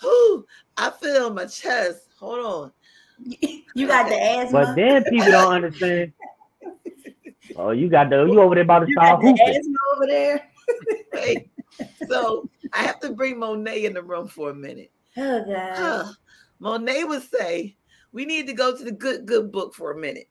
[0.00, 2.08] Whew, I feel it on my chest.
[2.18, 2.72] Hold on.
[3.74, 4.60] You got the asthma.
[4.66, 6.12] But then people don't understand.
[7.58, 9.46] Oh, you got the you over there about to you start got the whooping.
[9.46, 10.50] asthma over there.
[11.14, 11.48] Wait.
[12.06, 14.92] So I have to bring Monet in the room for a minute.
[15.16, 15.72] Oh God.
[15.74, 16.12] Huh.
[16.58, 17.76] Monet would say,
[18.16, 20.30] we need to go to the good, good book for a minute.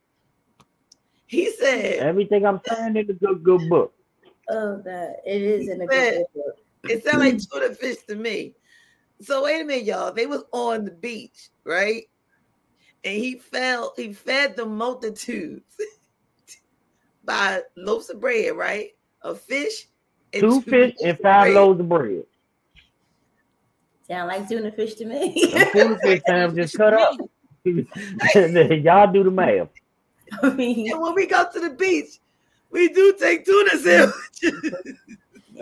[1.27, 3.93] He said, Everything I'm saying in the good good book.
[4.49, 5.11] Oh God.
[5.23, 6.13] It is in a Man.
[6.13, 6.55] good book.
[6.89, 8.55] it sounded like tuna fish to me.
[9.21, 10.11] So wait a minute, y'all.
[10.11, 12.05] They was on the beach, right?
[13.03, 15.75] And he fell, he fed the multitudes
[17.23, 18.89] by loaves of bread, right?
[19.21, 19.85] Of fish
[20.33, 21.53] and Two fish and five bread.
[21.53, 22.23] loaves of bread.
[24.07, 25.51] Sound like tuna fish to me.
[25.53, 27.15] Them tuna fish sandwiches cut up.
[28.35, 29.69] Y'all do the math.
[30.43, 32.19] I mean, And when we go to the beach,
[32.71, 34.73] we do take tuna sandwiches.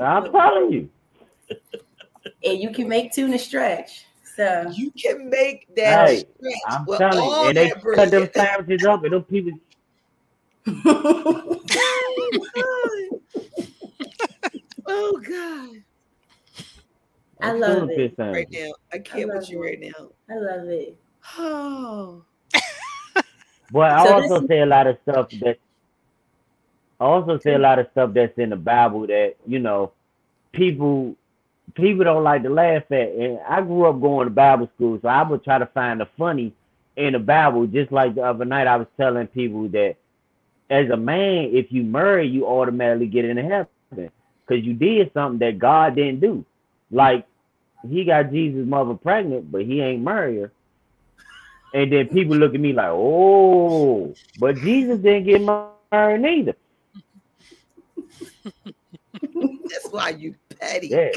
[0.01, 0.89] I'm telling you.
[2.43, 4.05] and you can make tuna stretch.
[4.35, 7.47] So you can make that Hey, stretch I'm with telling all you.
[7.49, 8.35] And they that cut them bread.
[8.35, 9.51] sandwiches up and them people
[10.85, 13.19] oh God.
[14.85, 15.69] Oh, God.
[17.41, 18.15] I love it.
[18.17, 18.71] Right now.
[18.91, 20.09] I can't love with you right now.
[20.29, 20.97] I love it.
[21.37, 22.23] Oh.
[23.71, 25.57] But I So also this- say a lot of stuff that
[26.99, 29.91] I also say a lot of stuff that's in the Bible that, you know,
[30.53, 31.15] people
[31.75, 33.09] people don't like to laugh at.
[33.09, 36.07] And I grew up going to Bible school, so I would try to find the
[36.17, 36.53] funny
[36.95, 37.67] in the Bible.
[37.67, 39.95] Just like the other night I was telling people that
[40.69, 43.67] as a man, if you marry, you automatically get into heaven.
[44.47, 46.45] Because you did something that God didn't do.
[46.91, 47.25] Like
[47.89, 50.51] he got Jesus' mother pregnant, but he ain't married her.
[51.73, 55.41] And then people look at me like, oh, but Jesus didn't get
[55.91, 56.55] married either.
[59.23, 60.87] That's why you petty.
[60.89, 61.09] Yeah,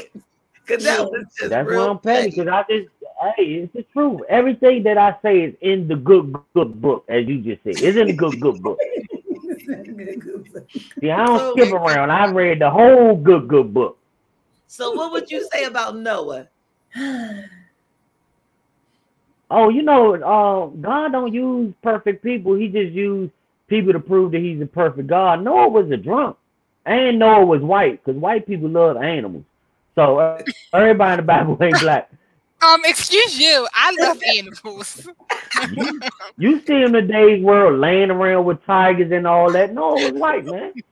[0.65, 2.89] Because that was just that's real why I'm petty because I just,
[3.37, 4.21] hey, it's the truth.
[4.29, 7.73] Everything that I say is in the good, good book, as you just said.
[7.83, 8.79] It's in the good, good book.
[10.99, 12.09] See, I don't So- skip around.
[12.09, 13.97] I read the whole good, good book.
[14.67, 16.47] So what would you say about Noah?
[19.49, 22.55] Oh, you know, uh, God don't use perfect people.
[22.55, 23.31] He just used
[23.67, 25.43] people to prove that he's a perfect God.
[25.43, 26.37] Noah was a drunk,
[26.85, 29.45] and Noah was white because white people love animals.
[29.95, 32.11] So uh, everybody in the Bible ain't black.
[32.61, 33.67] Um, excuse you.
[33.73, 35.07] I love animals.
[35.75, 35.99] You,
[36.37, 39.73] you see in today's world laying around with tigers and all that.
[39.73, 40.73] Noah was white, man.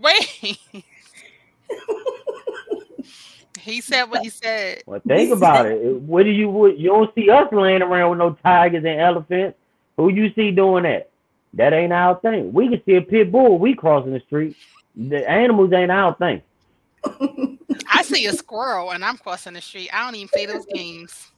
[0.00, 0.58] Wait.
[3.66, 4.82] He said what he said.
[4.86, 6.00] Well, think about it.
[6.02, 6.48] What do you?
[6.48, 9.58] What, you don't see us laying around with no tigers and elephants.
[9.96, 11.10] Who you see doing that?
[11.54, 12.52] That ain't our thing.
[12.52, 13.58] We can see a pit bull.
[13.58, 14.56] We crossing the street.
[14.94, 16.42] The animals ain't our thing.
[17.90, 19.90] I see a squirrel and I'm crossing the street.
[19.92, 21.30] I don't even play those games.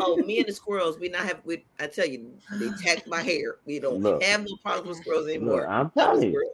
[0.00, 3.22] Oh, me and the squirrels, we not have we I tell you, they attacked my
[3.22, 3.56] hair.
[3.64, 4.22] We don't Look.
[4.22, 5.62] have no problems with squirrels anymore.
[5.62, 6.52] Look, I'm telling you.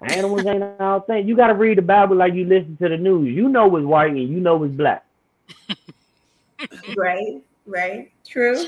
[0.00, 1.26] Animals ain't our thing.
[1.26, 3.34] You got to read the Bible like you listen to the news.
[3.34, 5.04] You know it's white and you know it's black.
[6.96, 8.12] right, right.
[8.24, 8.66] True,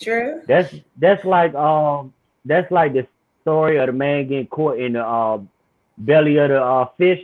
[0.00, 0.42] true.
[0.46, 2.12] That's that's like um
[2.44, 3.06] that's like the
[3.40, 5.40] story of the man getting caught in the uh,
[5.96, 7.20] belly of the uh, fish.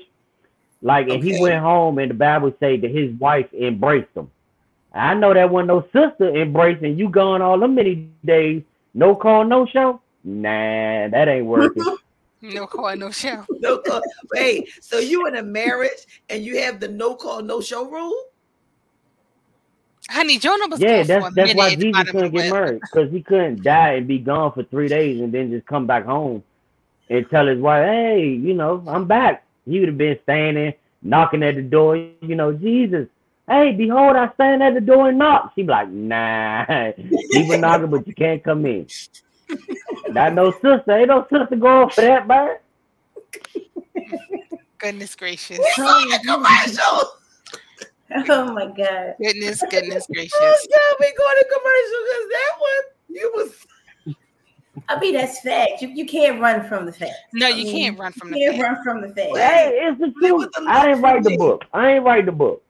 [0.80, 4.30] Like and he went home and the Bible say that his wife embraced him.
[4.94, 8.62] I know that wasn't no sister embracing you gone all them many days.
[8.94, 10.00] No call, no show.
[10.24, 11.84] Nah, that ain't working.
[12.42, 13.44] No call, no show.
[13.60, 14.02] No call.
[14.32, 18.14] Wait, so you in a marriage and you have the no call, no show rule?
[20.08, 21.74] Honey, Jonah was yeah, that's that's why.
[21.74, 25.32] Jesus couldn't get married because he couldn't die and be gone for three days and
[25.32, 26.44] then just come back home
[27.08, 29.44] and tell his wife, hey, you know, I'm back.
[29.64, 33.08] He would have been standing, knocking at the door, you know, Jesus,
[33.48, 35.52] hey, behold, I stand at the door and knock.
[35.54, 36.64] She'd be like, nah,
[37.32, 38.86] keep a knocking, but you can't come in.
[40.16, 40.92] Not no sister.
[40.92, 42.56] Ain't no sister going for that, man.
[44.78, 45.58] Goodness gracious.
[45.78, 47.12] Oh, commercial.
[48.30, 49.16] Oh my god.
[49.20, 50.32] Goodness, goodness gracious.
[50.40, 53.66] Oh, God, we going to commercial because that one, you was.
[54.88, 55.82] I mean, that's fact.
[55.82, 57.12] You, you can't run from the fact.
[57.34, 58.76] No, I you mean, can't run from the You can't fact.
[58.76, 59.36] run from the fact.
[59.36, 60.66] Hey, it's the Play with truth.
[60.66, 61.64] the I didn't look write the book.
[61.74, 62.62] I ain't write the book.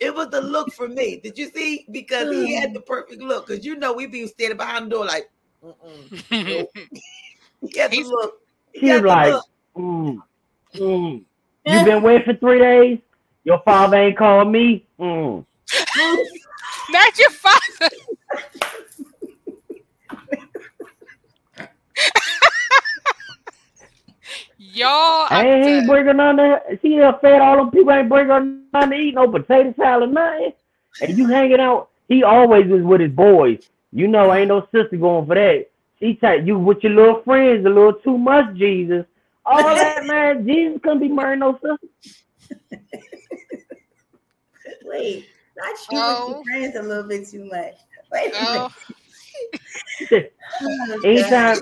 [0.00, 1.20] It was the look for me.
[1.22, 1.86] Did you see?
[1.90, 2.74] Because he had mm.
[2.74, 3.48] the perfect look.
[3.48, 5.28] Because you know we be standing behind the door like,
[5.64, 6.18] Mm-mm.
[6.28, 6.66] he
[7.72, 8.40] the He's- look.
[8.72, 9.44] He She's like, look.
[9.76, 10.18] mm,
[10.74, 11.24] mm.
[11.64, 12.98] you been waiting for three days?
[13.44, 14.84] Your father ain't called me?
[14.98, 15.44] Mm.
[16.90, 17.90] Not your father.
[24.58, 25.86] Y'all, I ain't done.
[25.86, 29.28] bringing none of she done fed all them people ain't bringing none to eat no
[29.28, 30.52] potato salad, nothing.
[31.00, 31.90] And you hanging out.
[32.08, 33.58] He always is with his boys.
[33.94, 35.70] You know, ain't no sister going for that.
[36.00, 39.06] She take you with your little friends a little too much, Jesus.
[39.46, 41.78] All that man, Jesus couldn't be marrying no sister.
[44.84, 45.26] Wait,
[45.56, 46.26] not you Oh.
[46.26, 46.42] with your oh.
[46.42, 47.74] friends a little bit too much.
[48.12, 48.68] Wait Oh,
[50.10, 50.34] minute.
[50.60, 51.58] Oh, oh Anytime,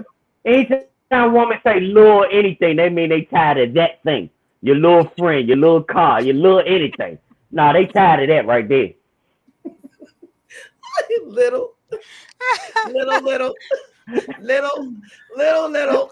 [0.47, 4.31] anytime a woman say little anything, they mean they tired of that thing.
[4.63, 7.19] Your little friend, your little car, your little anything.
[7.51, 8.93] Nah, they tired of that right there.
[11.27, 11.75] little,
[12.93, 13.55] little, little,
[14.41, 14.95] little,
[15.37, 16.11] little, little.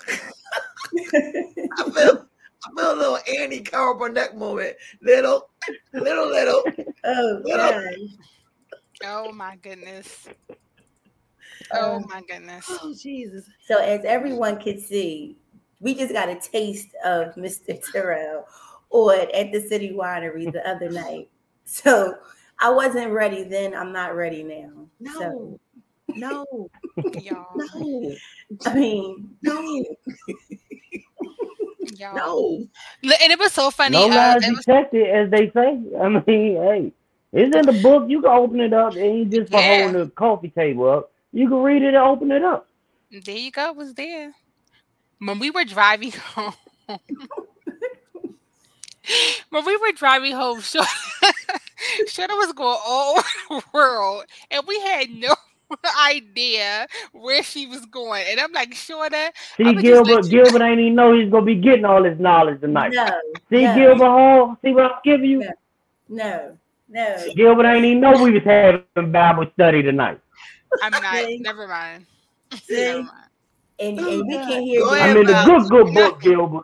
[1.13, 2.27] I feel,
[2.65, 4.77] I feel a little Andy Carl Burnett moment.
[5.03, 5.49] Little,
[5.95, 6.63] little, little.
[7.05, 7.71] Oh Little.
[7.71, 7.95] God.
[9.05, 10.29] oh my goodness.
[11.73, 12.65] Oh Um, my goodness.
[12.69, 13.45] Oh Jesus!
[13.67, 15.37] So as everyone can see,
[15.79, 17.81] we just got a taste of Mr.
[17.93, 18.45] Terrell
[18.91, 21.31] on at the City Winery the other night.
[21.65, 22.15] So
[22.61, 23.75] I wasn't ready then.
[23.75, 24.71] I'm not ready now.
[25.19, 25.59] So
[26.09, 26.71] No, no,
[27.21, 28.13] Y'all, no,
[28.67, 29.61] I mean, no,
[31.97, 32.15] y'all.
[32.15, 32.67] no.
[33.23, 33.97] And it was so funny.
[33.97, 35.79] No uh, lies it was- detected, as they say.
[36.01, 36.93] I mean, hey,
[37.33, 38.09] it's in the book.
[38.09, 39.83] You can open it up, and you just for Yeah.
[39.85, 41.13] holding the coffee table up.
[41.33, 42.67] You can read it and open it up.
[43.25, 43.71] there you go.
[43.71, 44.33] It was there.
[45.21, 46.55] When we were driving home.
[49.51, 50.89] when we were driving home, Shorty,
[52.21, 53.19] Shorty was going all
[53.51, 55.35] over the world, and we had no
[56.07, 58.25] idea where she was going.
[58.29, 59.17] And I'm like, Shorty,
[59.57, 62.19] See, I'ma Gilbert, let you- Gilbert ain't even know he's gonna be getting all this
[62.19, 62.93] knowledge tonight.
[62.93, 63.19] no,
[63.51, 65.43] See, no, Gilbert Hall, see what I'm giving you?
[65.43, 65.51] Yeah.
[66.09, 66.59] no,
[66.89, 67.27] no.
[67.37, 70.21] Gilbert ain't even know we was having Bible study tonight.
[70.83, 71.17] I'm not.
[71.17, 71.39] See?
[71.39, 72.07] Never mind.
[72.65, 72.85] See?
[72.85, 73.15] Never mind.
[73.79, 74.49] And, Oh, and we God.
[74.49, 76.63] can hear Go I'm in the good, good book, Gilbert.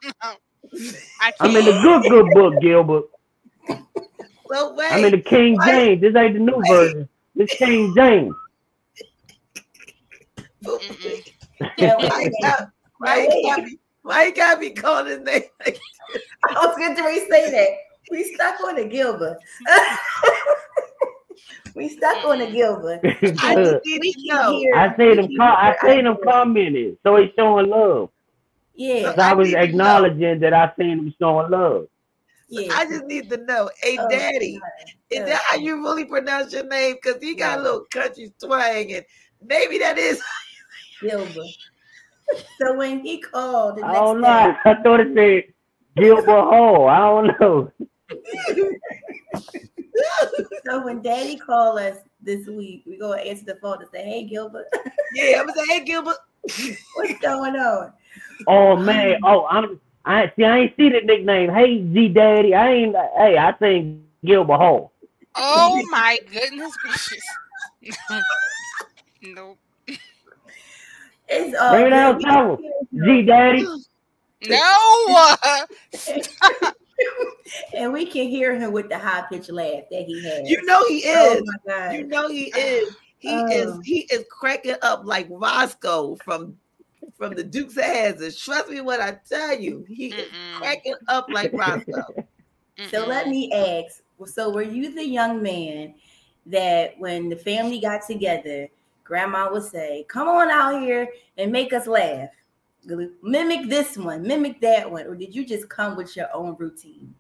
[1.20, 3.04] I I'm in the good, good book, Gilbert.
[4.49, 4.92] Well, wait.
[4.92, 5.66] I'm in the King Wait.
[5.66, 6.01] James.
[6.01, 7.09] This ain't the new version.
[7.34, 8.34] This King James.
[11.78, 12.68] Yeah, why, wait, you got,
[12.99, 15.42] why, you got me, why you got me calling his name?
[15.64, 15.78] like-
[16.49, 17.68] I was going to say that.
[18.11, 19.38] We stuck on the Gilbert.
[21.74, 23.01] we stuck on the Gilbert.
[23.42, 24.62] I just need We know.
[24.76, 25.26] I say them.
[25.26, 26.28] we Com- I can say hear them ideas.
[26.32, 28.11] commented, so he's showing love.
[28.76, 29.61] Yeah, 'Cause I was need know.
[29.61, 31.88] acknowledging that I seen him showing love.
[32.49, 32.72] Yeah.
[32.74, 33.70] I just need to know.
[33.82, 34.61] Hey, Oh, Daddy,
[35.11, 36.97] is that how you really pronounce your name?
[37.01, 39.05] Because he got a little country twang, and
[39.44, 40.22] maybe that is.
[41.01, 41.47] Gilbert.
[42.59, 44.57] So when he called the I don't day, know.
[44.64, 45.53] I thought it said
[45.97, 46.88] Gilbert Hall.
[46.88, 47.72] I don't know.
[50.66, 54.24] so when Daddy called us this week, we go answer the phone and say, "Hey,
[54.24, 54.66] Gilbert,
[55.14, 56.16] yeah, I'm gonna say, hey, Gilbert.
[56.94, 57.92] what's going on?"
[58.47, 59.18] Oh man.
[59.24, 59.80] Oh, I'm.
[60.07, 60.44] I see.
[60.44, 61.50] I ain't see the nickname.
[61.50, 62.54] Hey, Z Daddy.
[62.54, 62.96] I ain't.
[63.16, 64.92] Hey, I think Gilbert Hall.
[65.34, 67.24] Oh my goodness gracious.
[69.22, 69.59] nope.
[71.28, 71.90] It's all Bring it good.
[71.90, 72.72] down, We tell can him.
[72.92, 73.66] hear G Daddy.
[74.48, 75.36] No.
[77.74, 80.48] and we can hear him with the high pitched laugh that he has.
[80.48, 81.42] You know he oh is.
[81.44, 81.94] my god!
[81.94, 82.94] You know he is.
[83.18, 83.70] He is.
[83.74, 83.80] Oh.
[83.84, 86.57] He is cracking up like Roscoe from
[87.16, 88.36] from the Dukes of Hazzard.
[88.36, 90.52] Trust me when I tell you, he is Mm-mm.
[90.52, 92.16] cracking up like Roscoe.
[92.82, 94.02] So let me ask.
[94.26, 95.94] So were you the young man
[96.46, 98.68] that when the family got together,
[99.04, 102.30] grandma would say, "Come on out here and make us laugh."
[103.22, 107.14] Mimic this one, mimic that one, or did you just come with your own routine?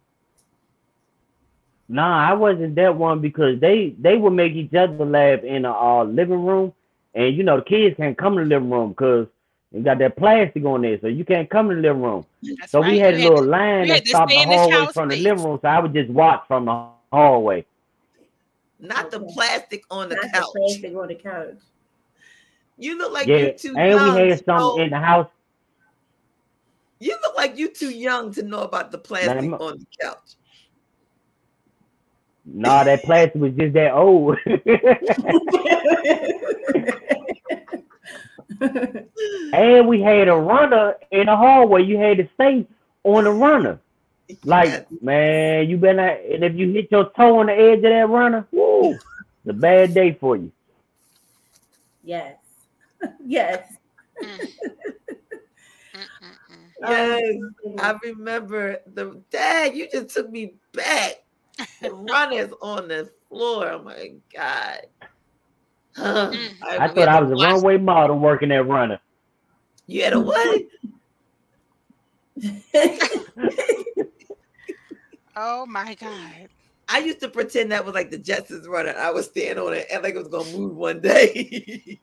[1.88, 5.70] Nah, I wasn't that one because they they would make each other laugh in the
[5.70, 6.72] uh, living room,
[7.14, 9.26] and you know the kids can't come to the living room because
[9.76, 12.24] and got that plastic on there, so you can't come in the living room.
[12.42, 12.92] That's So right.
[12.92, 15.58] we had a little to- line that stopped the hallway shower from the living room,
[15.62, 17.64] so I would just watch from the hallway.
[18.80, 20.46] Not the plastic on the Not the couch.
[20.56, 21.58] plastic on the couch.
[22.78, 24.14] You look like yeah, you're too and young.
[24.14, 25.28] we had to something know- in the house.
[26.98, 30.36] You look like you're too young to know about the plastic I'm- on the couch.
[32.46, 34.38] Nah, that plastic was just that old.
[39.52, 41.82] and we had a runner in the hallway.
[41.82, 42.66] You had to stay
[43.04, 43.80] on the runner.
[44.44, 44.86] Like, Yes.
[45.00, 48.08] man, you better not, and if you hit your toe on the edge of that
[48.08, 49.00] runner, woo,
[49.44, 50.50] it's a bad day for you.
[52.02, 52.38] yes.
[53.24, 53.78] yes.
[54.22, 54.52] Mm.
[55.94, 56.08] Mm,
[56.50, 56.72] mm.
[56.86, 57.38] Yes,
[57.78, 59.74] I remember the dad.
[59.74, 61.14] You just took me back.
[61.80, 63.70] The runners on the floor.
[63.72, 64.80] Oh my god!
[65.96, 66.32] Huh.
[66.62, 69.00] I thought I was a runway model working that runner.
[69.86, 70.62] You had a what?
[75.36, 76.48] Oh my god.
[76.88, 78.94] I used to pretend that was like the Jetsons runner.
[78.96, 81.98] I was standing on it and like it was gonna move one day.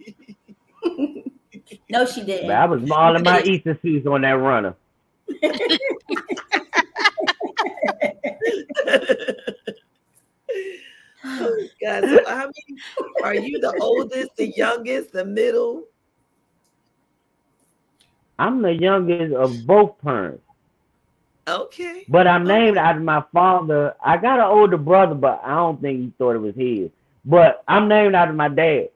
[1.90, 2.48] no, she didn't.
[2.48, 4.76] But I was mauling my Easter suits on that runner.
[11.26, 12.04] Oh God!
[12.04, 12.82] So how many
[13.24, 13.60] are you?
[13.60, 15.86] The oldest, the youngest, the middle?
[18.40, 20.44] I'm the youngest of both parents,
[21.48, 22.06] Okay.
[22.10, 23.96] but I'm named after my father.
[24.04, 26.90] I got an older brother, but I don't think he thought it was his.
[27.26, 28.90] But I'm named after my dad.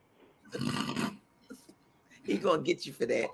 [2.26, 3.30] He gonna get you for that.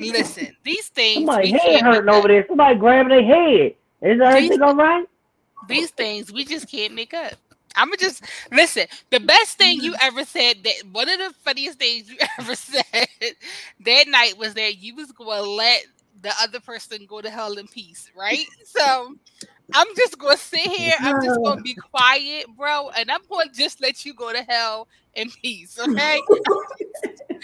[0.00, 2.46] Listen, these things Somebody head hurting over there.
[2.48, 3.74] Somebody grabbing their head.
[4.02, 5.06] Is everything all right?
[5.68, 7.34] These things we just can't make up.
[7.76, 8.86] I'ma just listen.
[9.10, 12.84] The best thing you ever said that one of the funniest things you ever said
[13.84, 15.84] that night was that you was gonna let
[16.20, 18.46] the other person go to hell in peace, right?
[18.64, 19.14] So
[19.74, 23.80] I'm just gonna sit here, I'm just gonna be quiet, bro, and I'm gonna just
[23.80, 26.22] let you go to hell in peace, okay?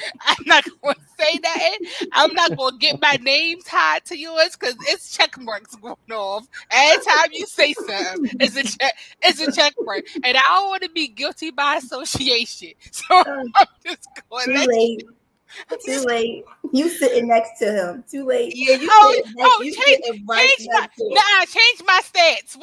[0.26, 1.78] I'm not gonna say that.
[2.12, 6.46] I'm not gonna get my name tied to yours because it's check marks going off.
[6.70, 10.04] Every time you say something, it's a check, it's a check mark.
[10.22, 12.72] And I don't want to be guilty by association.
[12.92, 13.24] So uh,
[13.56, 15.04] I'm just going Too to let late.
[15.84, 16.44] Too late.
[16.72, 18.04] You sitting next to him.
[18.10, 18.52] Too late.
[18.54, 21.10] Yeah, you Oh, sitting oh, you change- sitting right change my next to him.
[21.14, 22.56] nah, change my stats.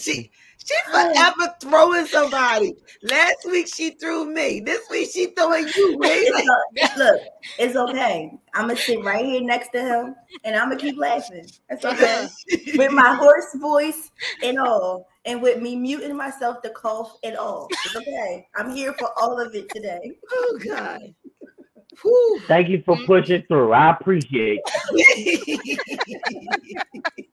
[0.00, 0.30] She
[0.64, 1.12] she oh.
[1.14, 2.74] forever throwing somebody.
[3.02, 4.60] Last week she threw me.
[4.60, 6.00] This week she throwing you.
[6.04, 7.20] It's o- look,
[7.58, 8.30] it's okay.
[8.54, 11.46] I'm gonna sit right here next to him, and I'm gonna keep laughing.
[11.68, 12.26] That's okay.
[12.76, 14.10] with my hoarse voice
[14.42, 17.70] and all, and with me muting myself to cough and all.
[17.84, 18.46] It's okay.
[18.56, 20.12] I'm here for all of it today.
[20.30, 21.14] oh God.
[22.02, 22.42] Whew.
[22.48, 23.72] Thank you for pushing through.
[23.72, 24.64] I appreciate it.
[24.72, 24.90] That's
[27.16, 27.28] right.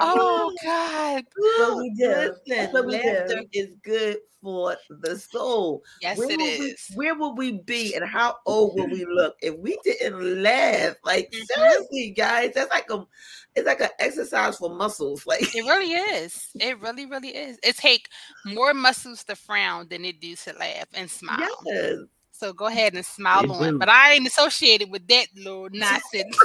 [0.00, 1.24] Oh God.
[1.34, 2.34] what we do.
[2.46, 3.08] Listen, what we do.
[3.08, 5.82] laughter is good for the soul.
[6.02, 9.36] Yes, where it would we- where would we be and how old would we look
[9.40, 10.96] if we didn't laugh?
[11.04, 11.44] Like Mhm.
[11.54, 13.06] seriously, guys, that's like a
[13.56, 15.24] it's like an exercise for muscles.
[15.26, 16.48] Like It really is.
[16.56, 17.58] It really, really is.
[17.62, 18.08] It take
[18.44, 21.48] more muscles to frown than it do to laugh and smile.
[21.66, 21.98] yes.
[22.36, 23.72] So go ahead and smile It on.
[23.74, 23.78] do.
[23.78, 26.36] But I ain't associated with that little nonsense.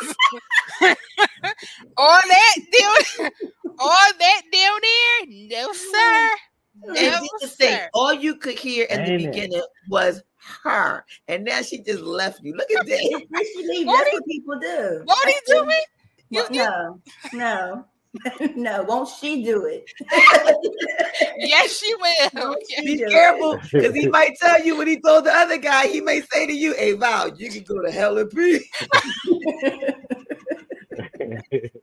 [1.98, 3.32] all that down,
[3.80, 6.30] all that down there, no sir,
[6.76, 7.90] no just to think, sir.
[7.96, 9.32] all you could hear in the Amen.
[9.32, 10.22] beginning was
[10.64, 12.54] her, and now she just left you.
[12.56, 13.22] Look at that.
[13.30, 13.88] Where she leave?
[13.88, 15.04] That's what people do.
[15.08, 15.86] Won't he That's do what- it?
[16.32, 17.02] You, you, No,
[17.34, 17.86] no,
[18.56, 18.84] no.
[18.84, 19.84] Won't she do it?
[21.38, 22.56] yes, she will.
[22.70, 22.86] Yes.
[22.86, 26.22] Be careful, because he might tell you when he told the other guy, he may
[26.22, 28.68] say to you, "Hey, Val, you can go to hell and peace."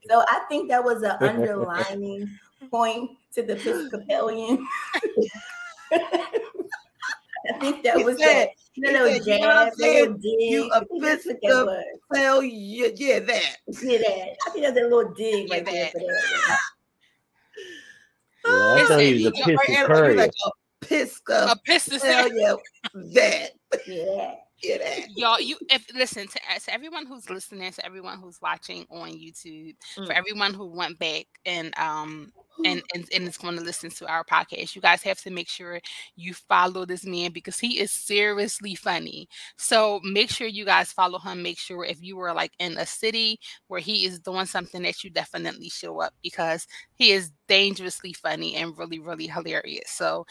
[0.09, 2.31] So I think that was an underlining
[2.71, 4.67] point to the Episcopalian.
[7.55, 9.73] I think that He was said- that he little said, you know what I'm jab,
[9.79, 10.41] that little dig.
[10.41, 11.85] You I think that's what that Episcopal- was.
[12.11, 13.57] Well, yeah, yeah, that.
[13.83, 14.37] Yeah, that.
[14.47, 15.93] I think that's a little dig right Yeah, there that.
[15.93, 16.59] for that.
[18.45, 20.09] Yeah, I thought he was a Listen, Or pistol animal, courier.
[20.11, 20.51] you're like a
[20.83, 21.51] Episcopal.
[21.53, 21.99] A pistol.
[22.03, 22.55] Well, yeah,
[22.95, 23.51] that.
[23.87, 24.35] Yeah.
[24.63, 25.09] Yeah, that.
[25.15, 29.75] Y'all, you if listen to, to everyone who's listening, to everyone who's watching on YouTube,
[30.07, 30.17] for Mm.
[30.17, 32.33] everyone who went back and um
[32.65, 34.75] and, and and is going to listen to our podcast.
[34.75, 35.79] You guys have to make sure
[36.17, 39.29] you follow this man because he is seriously funny.
[39.59, 41.43] So make sure you guys follow him.
[41.43, 43.39] Make sure if you were like in a city
[43.69, 48.57] where he is doing something that you definitely show up because he is dangerously funny
[48.57, 49.91] and really really hilarious.
[49.91, 50.25] So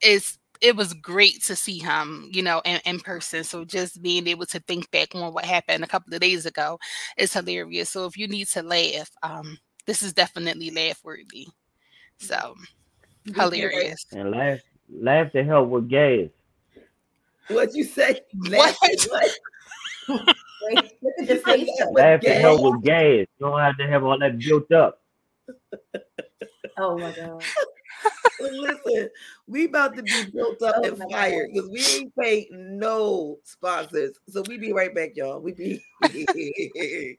[0.00, 3.44] it's it was great to see him, you know, in, in person.
[3.44, 6.78] So just being able to think back on what happened a couple of days ago
[7.16, 7.90] is hilarious.
[7.90, 11.48] So if you need to laugh, um, this is definitely laugh worthy.
[12.18, 12.54] So
[13.34, 14.04] hilarious.
[14.12, 16.28] And laugh, laugh to help with gas.
[17.48, 18.20] What you say?
[18.34, 19.08] Laugh What?
[19.08, 20.34] what?
[21.02, 21.70] Look at the face.
[21.92, 23.02] Laugh to help with gas.
[23.20, 25.00] You don't have to have all that built up.
[26.76, 27.42] Oh my god.
[28.40, 29.10] Listen,
[29.46, 34.16] we about to be built up Oh and fired because we ain't paid no sponsors.
[34.28, 35.40] So we be right back, y'all.
[35.40, 35.82] We be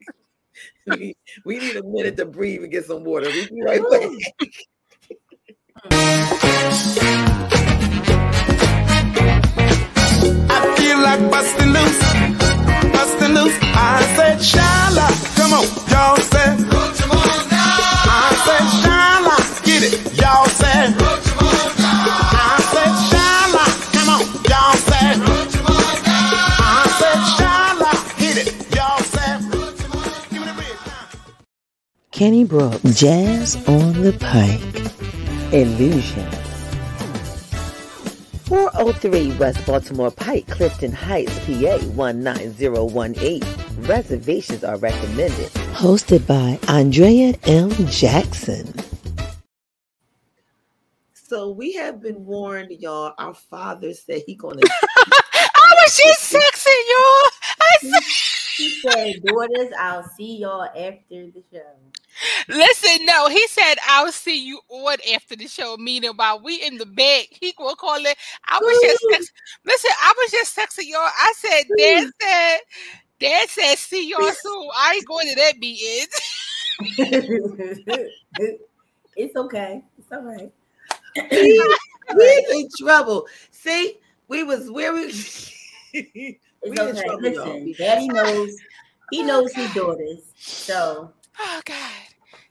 [0.86, 1.14] we,
[1.46, 3.32] we need a minute to breathe and get some water.
[3.32, 4.10] We be right back.
[10.52, 12.00] I feel like busting loose,
[12.94, 13.58] busting loose.
[13.62, 16.79] I said, Shala, come on, y'all say.
[32.20, 34.60] Kenny Brook, Jazz on the Pike,
[35.54, 36.30] Illusion.
[38.44, 43.42] 403 West Baltimore Pike, Clifton Heights, PA 19018.
[43.84, 45.50] Reservations are recommended.
[45.72, 47.70] Hosted by Andrea M.
[47.88, 48.68] Jackson.
[51.14, 53.14] So we have been warned, y'all.
[53.18, 57.32] Our father said he gonna I was just texting y'all.
[57.62, 58.04] I said,
[58.58, 61.89] He said, "Daughters, I'll see y'all after the show."
[62.48, 65.78] Listen, no, he said I'll see you on after the show.
[65.78, 68.18] Meaning while we in the back, he gonna call it.
[68.48, 69.32] I was just text,
[69.66, 71.02] listen, I was just texting y'all.
[71.02, 72.60] I said, Dad said,
[73.20, 74.70] Dad said, see y'all soon.
[74.78, 76.08] I ain't going to that meeting.
[79.16, 79.84] it's okay.
[79.98, 80.52] It's all right.
[82.16, 83.28] we in trouble.
[83.52, 83.98] See,
[84.28, 87.04] we was where we It's We in okay.
[87.04, 87.46] trouble, y'all.
[87.46, 88.58] Listen, Daddy knows.
[89.10, 90.34] He knows his daughters.
[90.66, 92.09] So Oh God.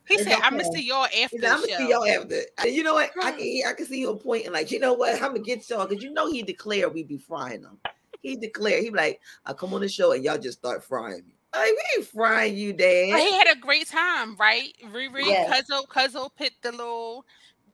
[0.08, 2.40] He It's said, I'm gonna see y'all after I'm gonna see y'all after.
[2.58, 3.10] And you know what?
[3.22, 5.14] I can I can see him pointing like, you know what?
[5.22, 7.78] I'm gonna get y'all because you know he declared we'd be frying them.
[8.22, 11.22] He declared he be like, I come on the show and y'all just start frying
[11.26, 11.34] me.
[11.54, 13.20] Like we ain't frying you, But Dad.
[13.20, 14.72] he had a great time, right?
[14.92, 15.68] Riri, Yes.
[15.70, 17.24] Cuzzo, Cuzzo put the little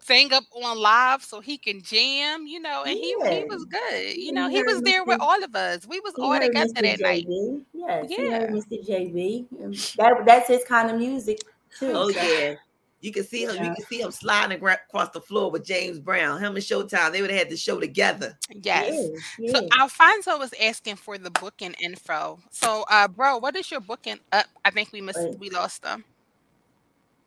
[0.01, 4.17] thing up on live so he can jam, you know, and he, he was good.
[4.17, 5.87] You know, he was there with all of us.
[5.87, 6.83] We was he all together Mr.
[6.83, 7.27] that night.
[7.27, 7.65] JB.
[7.73, 8.47] Yes, Yeah.
[8.49, 8.87] Mr.
[8.87, 9.97] JB.
[9.97, 11.41] That that's his kind of music
[11.79, 11.93] too.
[11.93, 12.55] Oh So, yeah.
[13.01, 15.99] You can see him, you can see him sliding agra- across the floor with James
[15.99, 16.39] Brown.
[16.41, 18.39] Him and Showtime, they would have had the show together.
[18.63, 19.11] Yes.
[19.39, 19.69] yeah, So.
[19.79, 22.39] Alfonso was asking for the booking info.
[22.51, 24.47] So uh bro, what is your booking up?
[24.65, 25.39] I think we must Wait.
[25.39, 26.03] we lost them.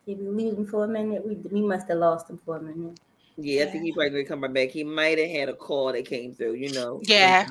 [0.04, 1.24] Did we lose him for a minute?
[1.24, 2.98] We we must have lost him for a minute.
[3.36, 4.70] Yeah, I think he probably gonna come back.
[4.70, 7.00] He might have had a call that came through, you know.
[7.04, 7.46] Yeah.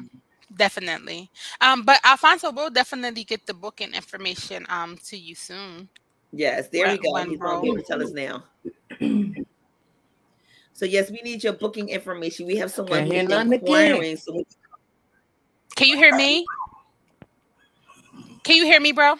[0.55, 1.29] Definitely.
[1.61, 5.89] Um, but Alfonso will definitely get the booking information um to you soon.
[6.31, 7.13] Yes, there we go.
[7.13, 8.43] when He's gonna be able to tell us now.
[10.73, 12.45] so yes, we need your booking information.
[12.45, 14.17] We have someone Can't who's inquiring.
[14.17, 14.45] So we-
[15.75, 16.45] Can you hear me?
[18.43, 19.15] Can you hear me, bro?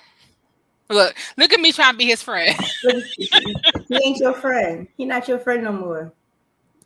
[0.89, 2.57] Look, look at me trying to be his friend.
[3.89, 4.87] He ain't your friend.
[4.97, 6.13] He not your friend no more.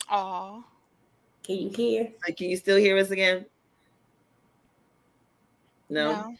[0.09, 0.63] Oh,
[1.43, 2.09] Can you hear?
[2.37, 3.45] can you still hear us again?
[5.89, 6.11] No.
[6.11, 6.35] no.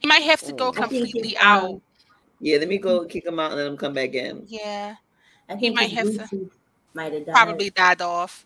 [0.00, 0.70] He might have to go Oh.
[0.70, 1.80] I think completely out.
[2.44, 4.44] Yeah, let me go kick him out and let him come back in.
[4.46, 4.96] Yeah,
[5.48, 6.50] I He might his have to-
[6.92, 7.34] might have died.
[7.34, 8.44] probably died off.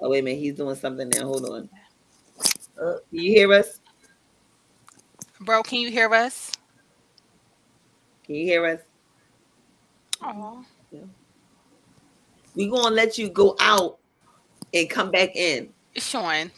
[0.00, 1.26] Oh wait a minute, he's doing something now.
[1.26, 1.68] Hold on.
[2.76, 3.78] Uh, Can you hear us?
[5.40, 6.50] Bro, can you hear us?
[8.24, 8.80] Can you hear us?
[10.22, 10.64] Oh,
[12.56, 13.98] We gonna let you go out
[14.74, 15.72] and come back in.
[15.94, 16.50] Sean.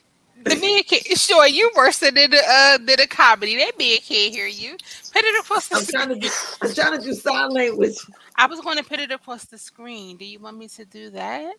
[0.45, 1.19] The man can't.
[1.19, 3.57] Sean, you worse than the uh than the comedy.
[3.57, 4.77] That man can't hear you.
[5.13, 6.21] Put it across the I'm trying to screen.
[6.21, 6.31] do
[6.63, 7.97] I'm trying to do sign language.
[8.37, 10.17] I was going to put it across the screen.
[10.17, 11.55] Do you want me to do that?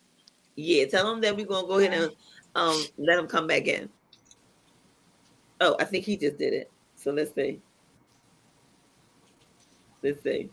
[0.56, 2.12] Yeah, tell him that we're gonna go ahead and
[2.54, 3.88] um let him come back in.
[5.60, 6.70] Oh, I think he just did it.
[6.96, 7.60] So let's see.
[10.02, 10.50] Let's see.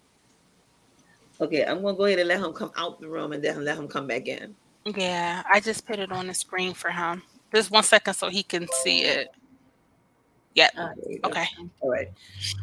[1.39, 3.78] Okay, I'm gonna go ahead and let him come out the room and then let
[3.78, 4.55] him come back in.
[4.86, 7.21] Yeah, I just put it on the screen for him.
[7.53, 9.29] Just one second so he can see it.
[10.55, 10.71] Yep.
[10.75, 11.29] There you go.
[11.29, 11.45] Okay.
[11.81, 12.07] All right.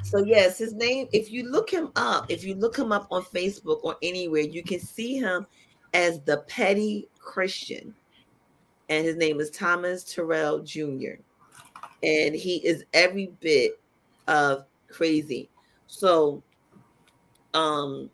[0.03, 1.07] So yes, his name.
[1.13, 4.65] If you look him up, if you look him up on Facebook or anywhere, you
[4.65, 5.47] can see him
[5.95, 7.95] as the Petty Christian,
[8.89, 11.21] and his name is Thomas Terrell Jr.
[12.03, 13.81] And he is every bit
[14.27, 15.49] of crazy.
[15.87, 16.43] So,
[17.55, 18.11] um,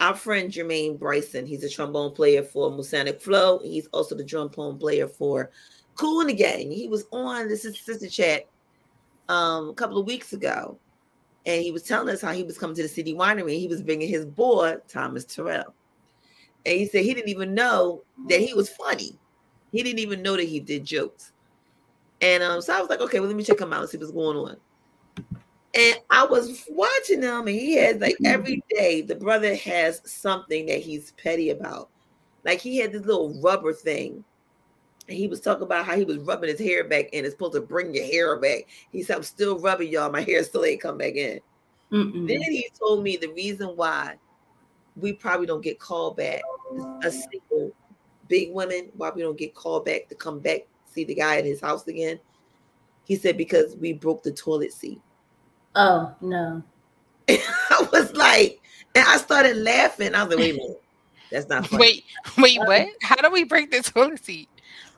[0.00, 3.58] our friend Jermaine Bryson, he's a trombone player for Musanic Flow.
[3.58, 5.50] He's also the trombone player for
[5.96, 6.70] Kool & the Gang.
[6.70, 8.46] He was on is Sister Chat
[9.28, 10.78] um a couple of weeks ago,
[11.46, 13.40] and he was telling us how he was coming to the city winery.
[13.40, 15.74] And he was bringing his boy Thomas Terrell,
[16.66, 19.18] and he said he didn't even know that he was funny.
[19.72, 21.32] He didn't even know that he did jokes.
[22.20, 23.98] And um, so I was like, okay, well, let me check him out and see
[23.98, 24.56] what's going on.
[25.76, 30.66] And I was watching him, and he has like every day the brother has something
[30.66, 31.90] that he's petty about.
[32.44, 34.24] Like he had this little rubber thing.
[35.08, 37.24] And he was talking about how he was rubbing his hair back in.
[37.24, 38.68] It's supposed to bring your hair back.
[38.90, 40.10] He said, I'm still rubbing y'all.
[40.10, 41.40] My hair still ain't come back in.
[41.92, 42.26] Mm-mm.
[42.26, 44.16] Then he told me the reason why
[44.96, 46.40] we probably don't get called back,
[47.02, 47.72] a single
[48.28, 51.44] big women, why we don't get called back to come back see the guy at
[51.44, 52.18] his house again.
[53.04, 55.00] He said because we broke the toilet seat.
[55.74, 56.62] Oh no.
[57.28, 58.60] I was like,
[58.94, 60.14] and I started laughing.
[60.14, 60.82] I was like, wait a minute,
[61.30, 61.80] that's not funny.
[61.80, 62.04] Wait,
[62.38, 62.88] wait, uh, what?
[63.02, 64.48] How do we break the toilet seat?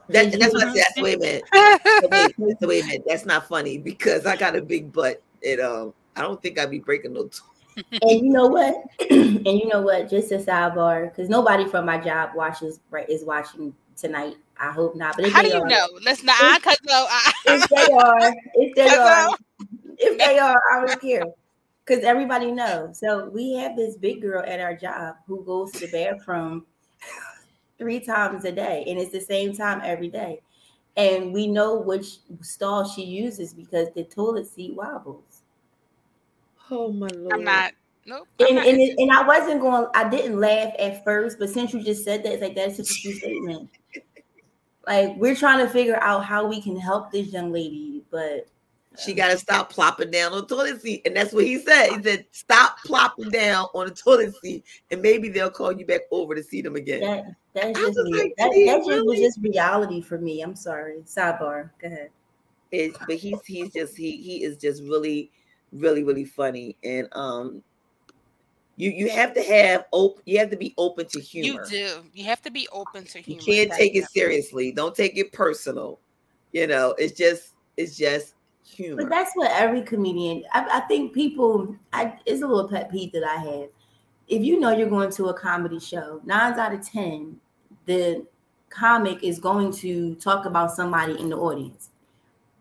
[0.08, 0.84] That, that's what I said.
[0.88, 1.44] That's, wait a minute.
[1.52, 3.02] So wait, so wait a minute.
[3.06, 5.22] That's not funny because I got a big butt.
[5.44, 7.28] And um, I don't think I'd be breaking no.
[7.28, 7.40] T-
[8.02, 8.74] and you know what?
[9.10, 10.08] and you know what?
[10.08, 14.36] Just a sidebar, because nobody from my job watches right is watching tonight.
[14.58, 15.16] I hope not.
[15.16, 15.86] But if How do you are, know?
[16.04, 16.36] Let's not.
[16.40, 17.06] I cause no.
[17.08, 19.28] I, If they are, if they are,
[19.98, 21.24] if they are, I don't care.
[21.84, 22.98] Because everybody knows.
[22.98, 26.66] So we have this big girl at our job who goes to the bathroom
[27.78, 30.40] three times a day, and it's the same time every day.
[30.96, 35.42] And we know which stall she uses because the toilet seat wobbles.
[36.70, 37.34] oh my lord!
[37.34, 37.72] I'm not.
[38.06, 38.28] Nope.
[38.40, 39.86] I'm And not- and, and I wasn't going.
[39.94, 42.90] I didn't laugh at first, but since you just said that, it's like that's such
[42.90, 43.70] a true statement.
[44.86, 48.46] Like we're trying to figure out how we can help this young lady, but
[48.96, 51.58] She um, got to stop plopping down on the toilet seat, and that's what he
[51.58, 51.88] said.
[51.88, 56.02] He said, "Stop plopping down on the toilet seat, and maybe they'll call you back
[56.12, 57.24] over to see them again." that
[57.56, 60.42] that's I just like, that, "Gee, that just was just reality for me.
[60.42, 61.02] I'm sorry.
[61.06, 61.70] Sidebar.
[61.80, 62.10] Go ahead.
[62.70, 65.30] It, but he's he's just he he is just really
[65.72, 67.62] really really funny, and um,
[68.76, 72.04] you you have to have open you have to be open to humor you do.
[72.12, 74.72] You have to be open to humor You can't take it seriously.
[74.72, 75.98] Don't take it personal.
[76.52, 78.34] You know, it's just it's just
[78.66, 79.02] humor.
[79.02, 80.44] But that's what every comedian.
[80.52, 81.74] I, I think people.
[81.92, 83.70] I, it's a little pet peeve that I have.
[84.28, 87.40] If you know you're going to a comedy show, nine out of ten,
[87.86, 88.24] the
[88.70, 91.90] comic is going to talk about somebody in the audience.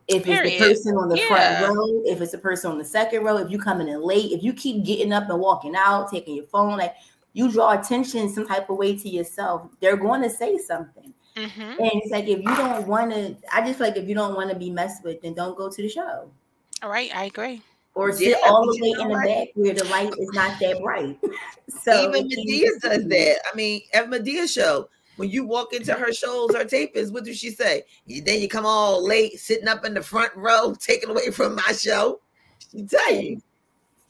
[0.07, 1.59] If it's the person on the Yeah.
[1.61, 4.32] front row, if it's the person on the second row, if you coming in late,
[4.32, 6.93] if you keep getting up and walking out, taking your phone, like
[7.34, 11.11] you draw attention some type of way to yourself, they're going to say something.
[11.36, 11.69] Mhm.
[11.80, 14.36] And it's like if you don't want to, I just feel like if you don't
[14.36, 16.30] want to be messed with, then don't go to the show
[16.84, 17.61] All right, I agree.
[17.95, 20.80] or Yeah, sit all the way in the back where the light is not that
[20.82, 21.17] bright.
[21.82, 23.39] So Even if Madea you- does that.
[23.51, 27.38] I mean, at Madea show, when you walk into her shows, her tapings, what does
[27.38, 27.84] she say?
[28.07, 31.72] Then you come all late, sitting up in the front row, taken away from my
[31.72, 32.20] show.
[32.72, 33.41] She tell you.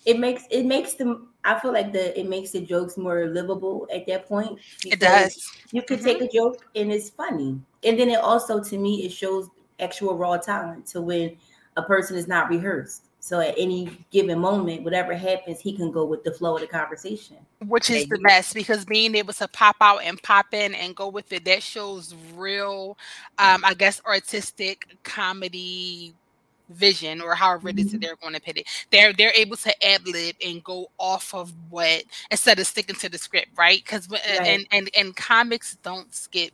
[0.06, 1.30] It makes it makes them.
[1.44, 4.60] I feel like the it makes the jokes more livable at that point.
[4.86, 5.52] It does.
[5.72, 6.04] You could Mhm.
[6.04, 9.50] take a joke and it's funny, and then it also to me it shows
[9.80, 11.36] actual raw talent to when
[11.76, 13.06] a person is not rehearsed.
[13.26, 16.68] So at any given moment, whatever happens, he can go with the flow of the
[16.68, 17.38] conversation.
[17.66, 21.08] Which is the best because being able to pop out and pop in and go
[21.10, 22.96] with it, that shows real,
[23.40, 26.14] um, I guess, artistic comedy
[26.70, 28.02] vision or however it is that Mhm.
[28.02, 28.68] they're going to put it.
[28.92, 33.10] They're they're able to ad lib and go off of what instead of sticking to
[33.10, 33.82] the script, right?
[33.84, 34.08] Because
[34.46, 36.52] and and and comics don't skip,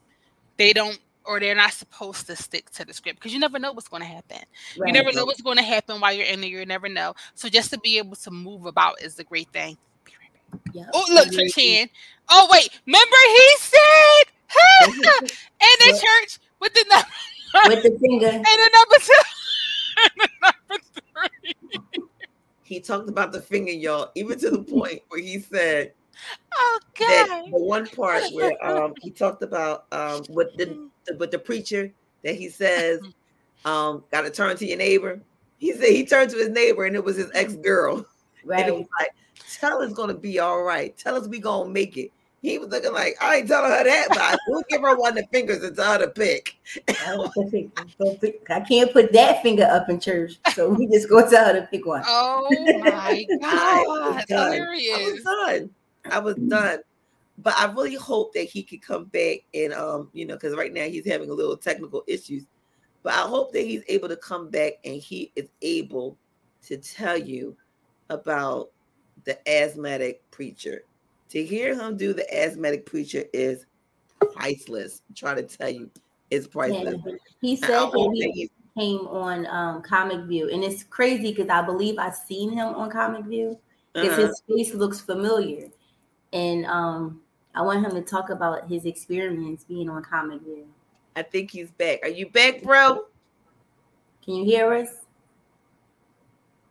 [0.58, 3.72] they don't or they're not supposed to stick to the script because you never know
[3.74, 4.40] what's going to happen.
[4.76, 4.94] You Right.
[4.94, 6.50] never know what's going to happen while you're in there.
[6.50, 7.14] You never know.
[7.36, 9.78] So just to be able to move about is a great thing.
[10.06, 10.14] Be.
[10.74, 10.88] Yep.
[10.94, 11.90] Oh, look, I really Trishan.
[12.30, 12.70] Oh, wait.
[12.86, 14.24] Remember he said
[15.62, 16.00] in the Yeah.
[16.00, 17.08] church with the number
[17.76, 18.28] with the finger.
[18.32, 19.14] and the number two.
[20.04, 21.54] and the number three.
[22.64, 25.94] He talked about the finger, y'all, even to the point where he said
[26.58, 31.32] Oh, that the one part where um he talked about um with the, the with
[31.32, 31.92] the preacher
[32.24, 33.02] that he says
[33.66, 35.22] um gotta turn to your neighbor.
[35.58, 38.06] He said he turned to his neighbor and it was his ex-girl.
[38.44, 38.74] And it Right.
[38.74, 39.12] was like,
[39.60, 40.98] tell us gonna be all right.
[40.98, 42.12] Tell us we gonna make it.
[42.42, 45.16] He was looking like I ain't telling her that, but I will give her one
[45.16, 46.56] of the fingers and tell her to pick.
[48.50, 51.68] I can't put that finger up in church, so we just go tell her to
[51.68, 52.02] pick one.
[52.08, 54.90] Oh my god, hilarious!
[54.96, 55.70] I was done.
[56.06, 56.80] I was done.
[57.42, 60.74] But I really hope that he could come back and um, you know, because right
[60.74, 62.46] now he's having a little technical issues.
[63.04, 66.18] But I hope that he's able to come back and he is able
[66.68, 67.58] to tell you
[68.10, 68.70] about
[69.24, 70.84] the asthmatic preacher.
[71.30, 73.66] To hear him do the asthmatic preacher is
[74.34, 75.02] priceless.
[75.10, 75.90] I'm trying to tell you,
[76.30, 76.96] it's priceless.
[77.06, 81.62] Yeah, he said that he came on um, Comic View, and it's crazy because I
[81.62, 83.58] believe I've seen him on Comic View
[83.94, 84.28] because uh-huh.
[84.28, 85.70] his face looks familiar,
[86.34, 87.22] and um,
[87.54, 90.66] I want him to talk about his experience being on Comic View.
[91.16, 92.00] I think he's back.
[92.04, 93.06] Are you back, bro?
[94.24, 94.90] Can you hear us?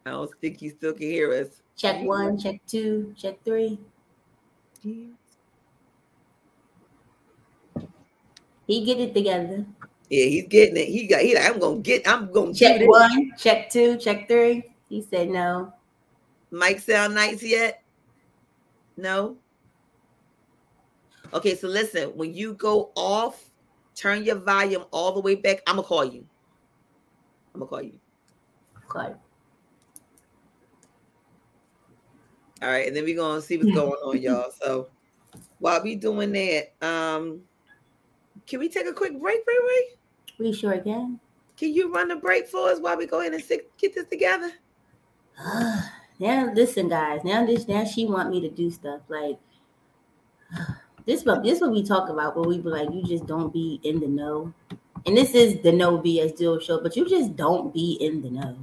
[0.06, 1.48] I don't think you still can hear us.
[1.76, 3.78] Check one, check two, check three.
[4.82, 5.12] He
[8.84, 9.64] get it together.
[10.08, 10.86] Yeah, he's getting it.
[10.86, 11.20] He got.
[11.20, 11.34] He.
[11.34, 12.08] like, I'm gonna get.
[12.08, 14.64] I'm gonna check one, check two, check three.
[14.88, 15.72] He said no.
[16.50, 17.82] Mike sound nice yet?
[18.96, 19.36] No.
[21.32, 22.10] Okay, so listen.
[22.10, 23.44] When you go off,
[23.94, 25.62] turn your volume all the way back.
[25.66, 26.26] I'm gonna call you.
[27.54, 27.98] I'm gonna call you.
[28.90, 29.14] Okay.
[32.62, 34.50] All right, and then we're gonna see what's going on, y'all.
[34.60, 34.88] So
[35.58, 37.42] while we doing that, um,
[38.46, 40.46] can we take a quick break, Ray Ray?
[40.46, 41.20] We sure can.
[41.56, 43.42] Can you run the break for us while we go ahead and
[43.78, 44.50] get this together?
[46.18, 47.20] now listen, guys.
[47.22, 49.38] Now this now she want me to do stuff like
[51.06, 51.22] this.
[51.22, 54.00] But this what we talk about, where we be like, you just don't be in
[54.00, 54.52] the know.
[55.06, 58.30] And this is the no BS Duo show, but you just don't be in the
[58.30, 58.56] know.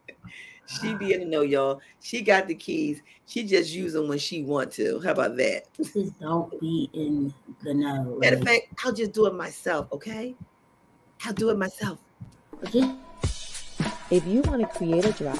[0.69, 1.81] She be in the know, y'all.
[1.99, 3.01] She got the keys.
[3.25, 4.99] She just use them when she want to.
[4.99, 5.63] How about that?
[5.75, 7.33] Just don't be in
[7.63, 8.17] the know.
[8.19, 9.87] Matter of fact, I'll just do it myself.
[9.91, 10.35] Okay,
[11.25, 11.97] I'll do it myself.
[12.63, 12.93] Okay.
[14.11, 15.39] If you want to create a drop,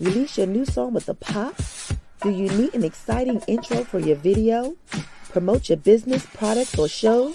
[0.00, 1.54] release your new song with a pop.
[2.22, 4.76] Do you need an exciting intro for your video?
[5.30, 7.34] Promote your business, products, or shows?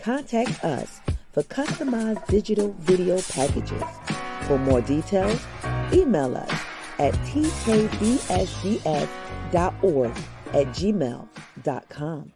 [0.00, 1.00] Contact us
[1.32, 3.84] for customized digital video packages.
[4.48, 5.40] For more details,
[5.92, 6.50] email us
[6.98, 7.60] at tkbsds.org
[10.52, 12.32] at gmail.com.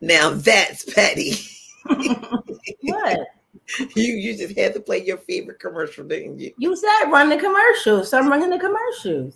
[0.00, 1.34] Now that's petty.
[2.82, 3.20] what?
[3.96, 6.52] You you just had to play your favorite commercial, didn't you?
[6.56, 9.34] You said run the commercials, so I'm running the commercials.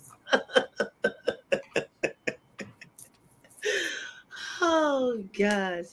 [4.61, 5.85] Oh gosh.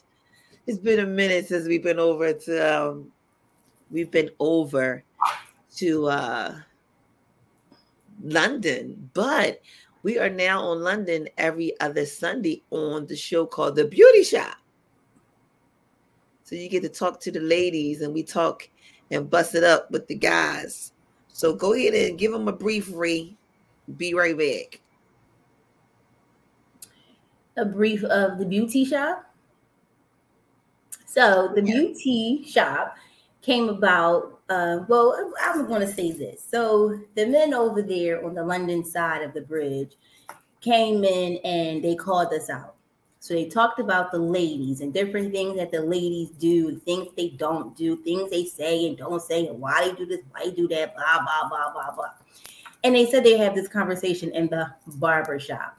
[0.67, 3.11] It's been a minute since we've been over to um
[3.91, 5.03] we've been over
[5.77, 6.55] to uh
[8.23, 9.61] London, but
[10.03, 14.57] we are now on London every other Sunday on the show called The Beauty Shop.
[16.45, 18.69] So you get to talk to the ladies and we talk
[19.11, 20.93] and bust it up with the guys.
[21.29, 23.37] So go ahead and give them a brief re.
[23.97, 24.81] Be right back.
[27.57, 29.25] A brief of the beauty shop.
[31.07, 32.97] So the beauty shop
[33.43, 34.41] came about.
[34.49, 36.43] Uh, well, I'm going to say this.
[36.49, 39.93] So the men over there on the London side of the bridge
[40.61, 42.75] came in and they called us out.
[43.21, 47.31] So they talked about the ladies and different things that the ladies do, things they
[47.31, 50.51] don't do, things they say and don't say, and why they do this, why they
[50.53, 52.11] do that, blah, blah, blah, blah, blah.
[52.85, 55.77] And they said they have this conversation in the barber shop.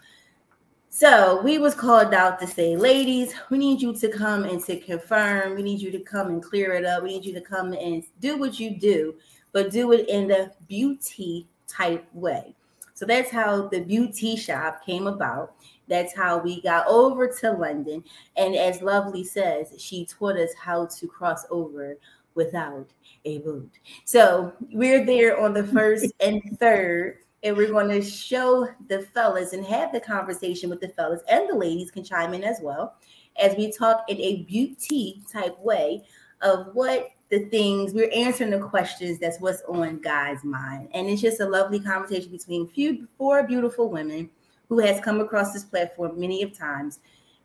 [0.92, 4.80] So we was called out to say, ladies, we need you to come and to
[4.80, 5.56] confirm.
[5.56, 7.04] We need you to come and clear it up.
[7.04, 9.16] We need you to come and do what you do,
[9.52, 12.56] but do it in the beauty type way.
[12.96, 15.54] So that's how the beauty shop came about.
[15.88, 18.04] That's how we got over to London.
[18.36, 21.98] And as Lovely says, she taught us how to cross over
[22.40, 22.88] without
[23.26, 23.70] a boot.
[24.06, 29.52] So we're there on the first and third, and we're going to show the fellas
[29.52, 32.96] and have the conversation with the fellas, and the ladies can chime in as well
[33.38, 36.02] as we talk in a beauty type way
[36.42, 40.88] of what the things we're answering the questions that's what's on guys' mind.
[40.94, 44.30] And it's just a lovely conversation between few four beautiful women
[44.70, 47.00] who has come across this platform many of times,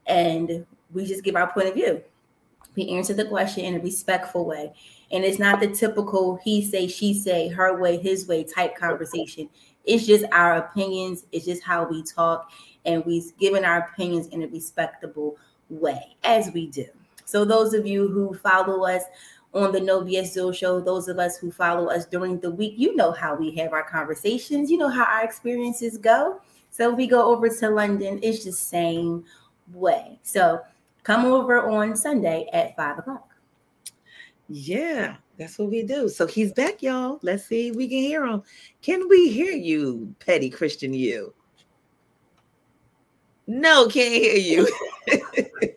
[0.07, 2.01] and we just give our point of view.
[2.77, 4.73] We answer the question in a respectful way.
[5.11, 9.49] And it's not the typical he say, she say, her way, his way type conversation.
[9.85, 12.51] It's just our opinions, it's just how we talk,
[12.85, 15.37] and we've given our opinions in a respectable
[15.69, 16.87] way, as we do.
[17.27, 19.03] So, those of you who follow us
[19.53, 22.97] on the No BS show, those of us who follow us during the week, you
[22.97, 26.41] know how we have our conversations, you know how our experiences go.
[26.71, 29.25] So we go over to London, it's the same
[29.73, 30.19] way.
[30.23, 30.61] So
[31.05, 33.29] come over on Sunday at five o'clock.
[34.49, 36.09] Yeah, that's what we do.
[36.09, 37.19] So he's back, y'all.
[37.23, 38.43] Let's see if we can hear him.
[38.83, 41.33] Can we hear you, petty Christian you?
[43.47, 44.69] No, can't hear you.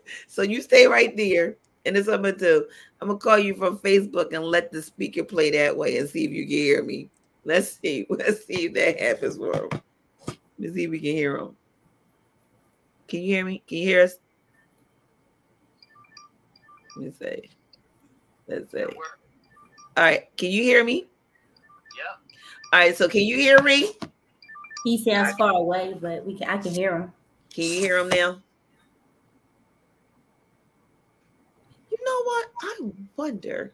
[0.27, 1.55] so you stay right there.
[1.85, 2.65] And this I'm gonna do.
[2.99, 6.25] I'm gonna call you from Facebook and let the speaker play that way and see
[6.25, 7.09] if you can hear me.
[7.45, 8.05] Let's see.
[8.09, 9.69] Let's see if that happens him.
[10.59, 11.55] Let's see if we can hear him.
[13.07, 13.63] Can you hear me?
[13.65, 14.15] Can you hear us?
[16.97, 17.49] Let me say.
[18.47, 18.83] Let's say.
[18.83, 20.35] All right.
[20.35, 21.05] Can you hear me?
[21.95, 22.15] Yeah.
[22.73, 22.97] All right.
[22.97, 23.91] So can you hear me?
[24.83, 27.13] He sounds far away, but we can I can hear him.
[27.53, 28.39] Can you hear him now?
[31.91, 32.47] You know what?
[32.61, 32.79] I
[33.15, 33.73] wonder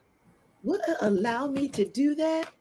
[0.63, 2.51] would it allow me to do that?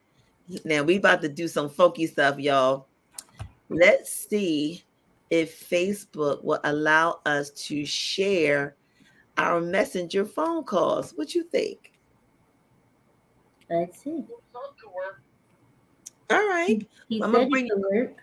[0.65, 2.89] Now we about to do some folky stuff, y'all.
[3.69, 4.83] Let's see
[5.31, 8.77] if Facebook will allow us to share
[9.39, 11.13] our messenger phone calls.
[11.13, 11.93] What you think?
[13.71, 14.25] Let's see.
[16.31, 16.87] All right.
[17.09, 18.17] He I'm said gonna it bring could work.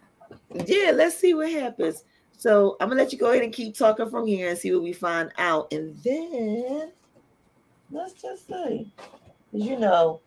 [0.65, 2.03] Yeah, let's see what happens.
[2.37, 4.83] So I'm gonna let you go ahead and keep talking from here and see what
[4.83, 5.71] we find out.
[5.73, 6.91] And then
[7.91, 9.07] let's just say, 'cause
[9.51, 10.21] you know,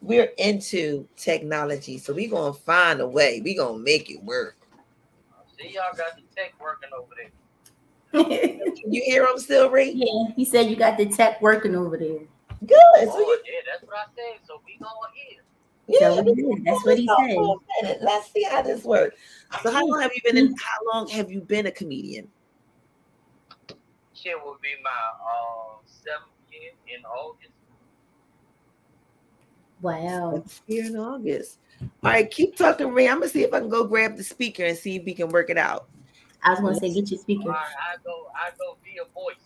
[0.00, 3.40] we're into technology, so we're gonna find a way.
[3.44, 4.56] We're gonna make it work.
[5.58, 7.30] See, y'all got the tech working over there.
[8.12, 8.30] Can
[8.92, 9.90] you hear him still, Ray?
[9.92, 12.20] yeah, he said you got the tech working over there.
[12.64, 12.78] Good.
[12.96, 14.40] So Oh, you, yeah, that's what I said.
[14.46, 15.42] So we going here.
[15.88, 16.62] yeah, So we.
[16.64, 17.34] That's what he said.
[17.34, 17.98] for a minute.
[18.02, 19.18] Let's see how this works.
[19.62, 22.28] So how long have you been in how long have you been a comedian?
[24.14, 27.52] Shit will be my uh seventh year in August.
[29.82, 30.42] Wow.
[30.66, 31.58] Here in August.
[31.82, 33.08] All right, keep talking, Ray.
[33.08, 35.28] I'm gonna see if I can go grab the speaker and see if we can
[35.28, 35.88] work it out.
[36.42, 37.48] I was gonna say get your All speaker.
[37.50, 39.36] right, I go, I go via voice.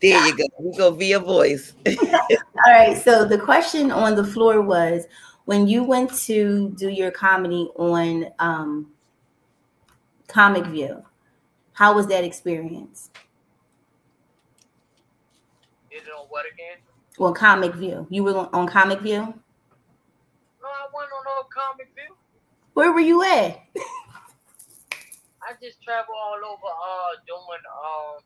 [0.00, 0.44] There you go.
[0.58, 1.74] We go via voice.
[1.86, 2.96] All right.
[2.96, 5.06] So the question on the floor was
[5.44, 8.92] when you went to do your comedy on um,
[10.28, 11.02] Comic View,
[11.72, 13.10] how was that experience?
[15.90, 16.76] Is it on what again?
[17.18, 19.20] On Comic View, you were on, on Comic View.
[20.62, 22.14] No, I went on no comic view.
[22.74, 23.60] Where were you at?
[25.58, 28.22] I just travel all over uh doing um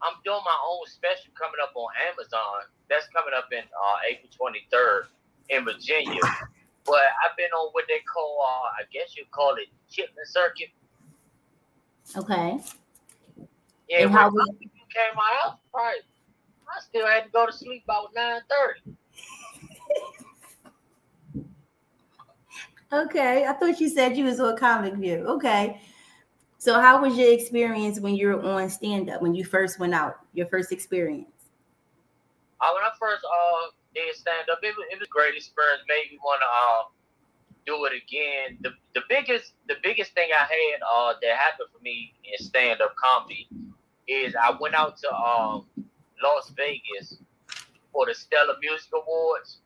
[0.00, 2.70] I'm doing my own special coming up on Amazon.
[2.88, 5.08] That's coming up in uh April 23rd
[5.50, 6.20] in Virginia.
[6.86, 10.70] But I've been on what they call uh I guess you call it Chitlin Circuit.
[12.16, 12.58] Okay.
[13.88, 16.00] Yeah, And how was- you came house, probably
[16.68, 18.96] I still had to go to sleep about nine thirty.
[22.90, 23.44] Okay.
[23.44, 25.16] I thought you said you was on Comic View.
[25.28, 25.78] Okay.
[26.58, 29.94] So how was your experience when you were on stand up when you first went
[29.94, 30.16] out?
[30.34, 31.30] Your first experience?
[32.60, 32.74] I
[34.14, 34.58] stand up.
[34.62, 35.82] It it was a great experience.
[35.88, 36.82] Made me want to uh,
[37.66, 38.58] do it again.
[38.60, 42.80] The the biggest the biggest thing I had uh, that happened for me in stand
[42.80, 43.48] up comedy
[44.08, 45.66] is I went out to um,
[46.22, 47.18] Las Vegas
[47.92, 49.58] for the Stellar Music Awards.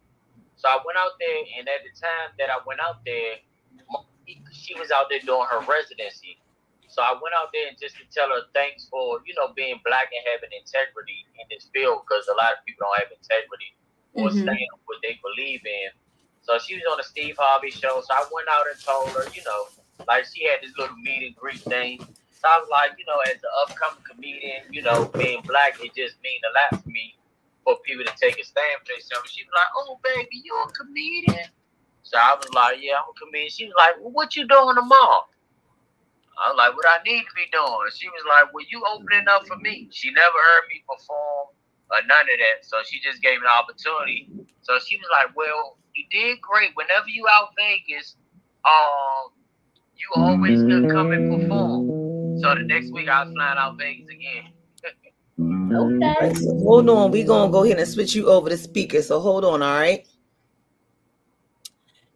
[0.56, 3.40] So I went out there, and at the time that I went out there,
[4.52, 6.38] she was out there doing her residency.
[6.92, 9.80] So I went out there and just to tell her thanks for you know being
[9.80, 13.72] black and having integrity in this field because a lot of people don't have integrity
[14.12, 14.44] or mm-hmm.
[14.44, 15.88] stand up what they believe in.
[16.44, 18.02] So she was on the Steve Harvey show.
[18.04, 19.72] So I went out and told her, you know,
[20.04, 22.02] like she had this little meet and greet thing.
[22.36, 25.94] So I was like, you know, as an upcoming comedian, you know, being black, it
[25.94, 27.14] just means a lot to me
[27.64, 29.30] for people to take a stand for themselves.
[29.30, 31.48] She was like, "Oh, baby, you're a comedian?"
[32.02, 34.74] So I was like, "Yeah, I'm a comedian." She was like, "Well, what you doing
[34.74, 35.24] tomorrow?"
[36.38, 39.28] I was like, "What I need to be doing." She was like, "Well, you opening
[39.28, 41.48] up for me." She never heard me perform
[41.90, 44.30] or none of that, so she just gave me an opportunity.
[44.62, 46.70] So she was like, "Well, you did great.
[46.74, 48.16] Whenever you out Vegas,
[48.64, 49.32] um,
[49.96, 54.08] you always could come and perform." So the next week I was flying out Vegas
[54.08, 54.52] again.
[55.72, 56.32] Okay.
[56.64, 59.00] Hold on, We're gonna go ahead and switch you over to speaker.
[59.02, 60.06] So hold on, all right.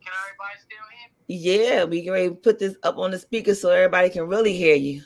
[0.02, 1.15] Can everybody still hear?
[1.28, 4.52] Yeah, we can ready to put this up on the speaker so everybody can really
[4.52, 5.02] hear you.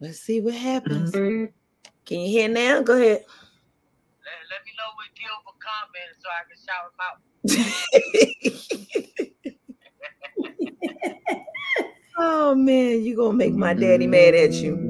[0.00, 1.12] Let's see what happens.
[1.12, 1.46] Mm-hmm.
[2.06, 2.82] Can you hear now?
[2.82, 3.24] Go ahead.
[4.24, 7.18] Let, let me know what Gilbert commented so I can shout him out.
[12.18, 14.74] oh man, you gonna make my daddy mad at you.
[14.76, 14.88] We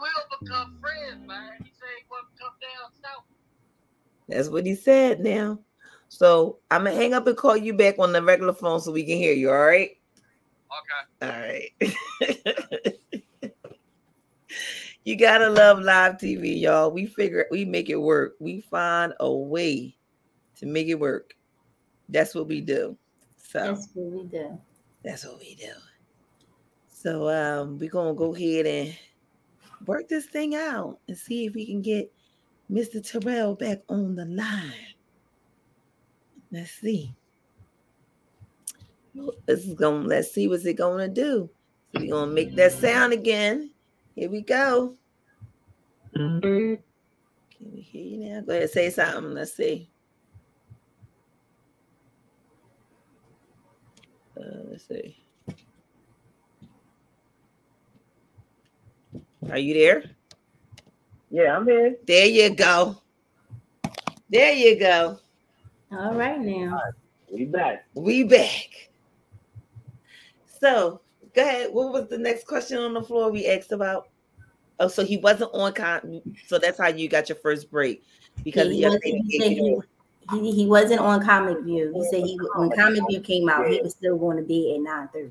[0.00, 1.52] will become friends, man.
[1.64, 3.24] He said he want to come down south.
[4.28, 5.58] That's what he said now.
[6.16, 9.04] So I'm gonna hang up and call you back on the regular phone so we
[9.04, 9.50] can hear you.
[9.50, 9.90] All right.
[11.20, 11.20] Okay.
[11.20, 12.94] All right.
[15.04, 16.90] you gotta love live TV, y'all.
[16.90, 18.36] We figure we make it work.
[18.40, 19.94] We find a way
[20.56, 21.34] to make it work.
[22.08, 22.96] That's what we do.
[23.36, 24.58] So That's what we do.
[25.04, 25.72] that's what we do.
[26.88, 28.96] So um, we're gonna go ahead and
[29.84, 32.10] work this thing out and see if we can get
[32.72, 33.06] Mr.
[33.06, 34.95] Terrell back on the line.
[36.50, 37.14] Let's see.
[39.46, 40.04] This is going.
[40.04, 41.50] Let's see what's it going to do.
[41.94, 43.70] We're gonna make that sound again.
[44.14, 44.94] Here we go.
[46.12, 46.80] Can
[47.72, 48.40] we hear you now?
[48.42, 49.34] Go ahead, say something.
[49.34, 49.88] Let's see.
[54.38, 55.16] Uh, let's see.
[59.50, 60.04] Are you there?
[61.30, 61.96] Yeah, I'm here.
[62.06, 63.00] There you go.
[64.28, 65.18] There you go.
[65.92, 66.80] All right now.
[67.32, 67.86] We back.
[67.94, 68.90] We back.
[70.60, 71.00] So
[71.34, 71.72] go ahead.
[71.72, 74.08] What was the next question on the floor we asked about?
[74.78, 76.20] Oh, so he wasn't on con.
[76.46, 78.02] So that's how you got your first break
[78.44, 79.82] because He your wasn't, he, gave said you-
[80.30, 81.92] he, he, he wasn't on Comic View.
[81.94, 84.80] He said he when Comic View came out, he was still going to be at
[84.80, 85.30] nine thirty.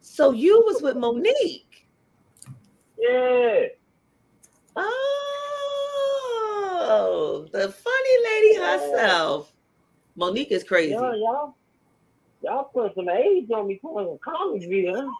[0.00, 1.86] So you was with Monique.
[2.98, 3.66] Yeah.
[6.78, 9.52] Oh, the funny lady herself.
[10.16, 10.92] Monique is crazy.
[10.92, 11.56] Y'all, y'all,
[12.42, 15.10] y'all put some age on me pulling a comic view, huh?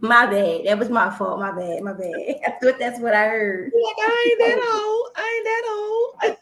[0.00, 0.66] my bad.
[0.66, 1.40] That was my fault.
[1.40, 1.82] My bad.
[1.82, 2.12] My bad.
[2.46, 3.72] I thought that's what I heard.
[3.74, 5.10] Like, I ain't that old.
[5.16, 6.36] I ain't that old.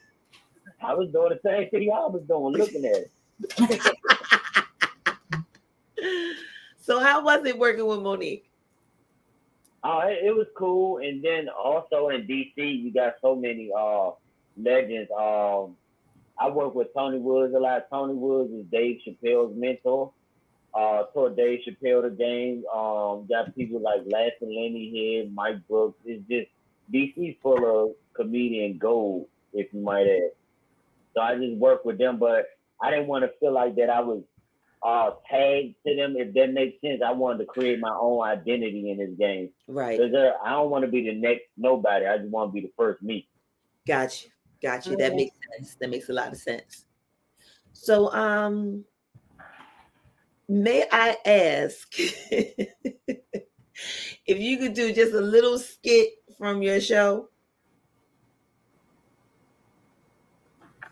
[0.82, 3.10] I was doing the same thing y'all was doing, looking at it.
[6.90, 8.50] So how was it working with Monique?
[9.84, 10.98] Uh, it, it was cool.
[10.98, 14.10] And then also in DC, you got so many uh
[14.62, 15.10] legends.
[15.10, 15.76] Um,
[16.38, 17.86] I work with Tony Woods a lot.
[17.90, 20.12] Tony Woods is Dave Chappelle's mentor.
[20.72, 22.64] Uh, taught Dave Chappelle the game.
[22.72, 25.98] Um, got people like Lasse Lenny here, Mike Brooks.
[26.04, 26.48] It's just
[26.92, 30.30] DC's full of comedian gold, if you might add.
[31.14, 32.46] So I just work with them, but
[32.80, 34.22] I didn't want to feel like that I was
[34.82, 36.14] uh tagged to them.
[36.16, 39.50] If that makes sense, I wanted to create my own identity in this game.
[39.66, 39.98] Right.
[39.98, 42.06] Because uh, I don't want to be the next nobody.
[42.06, 43.28] I just want to be the first me.
[43.86, 44.24] Got
[44.62, 44.68] you.
[44.68, 44.96] Got you.
[44.96, 45.76] That makes sense.
[45.80, 46.84] That makes a lot of sense.
[47.72, 48.84] So um
[50.48, 52.68] may I ask if
[54.26, 57.28] you could do just a little skit from your show?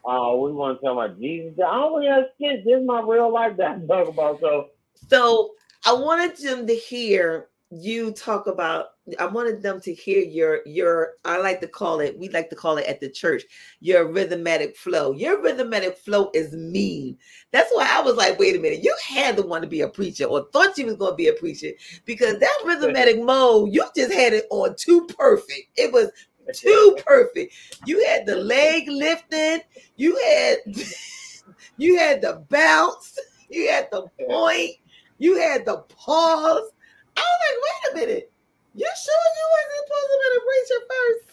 [0.05, 1.59] Uh, we want to talk about Jesus.
[1.59, 2.65] I don't want to skits.
[2.65, 4.41] This is my real life that I'm talking about.
[4.41, 4.69] So
[5.09, 5.51] So
[5.85, 11.13] I wanted them to hear you talk about I wanted them to hear your your
[11.27, 13.43] I like to call it we like to call it at the church
[13.81, 15.13] your rhythmatic flow.
[15.13, 17.19] Your rhythmatic flow is mean.
[17.51, 19.89] That's why I was like, wait a minute, you had to want to be a
[19.89, 21.69] preacher or thought you was going to be a preacher
[22.07, 25.69] because that rhythmatic mode you just had it on too perfect.
[25.77, 26.11] It was
[26.55, 27.55] too perfect.
[27.85, 29.61] You had the leg lifting.
[29.97, 30.59] You had
[31.77, 33.19] you had the bounce.
[33.51, 34.77] You had the point.
[35.19, 36.71] You had the pause.
[37.19, 38.33] I was like, wait a minute.
[38.75, 41.29] You sure you wasn't supposed to be the preacher first?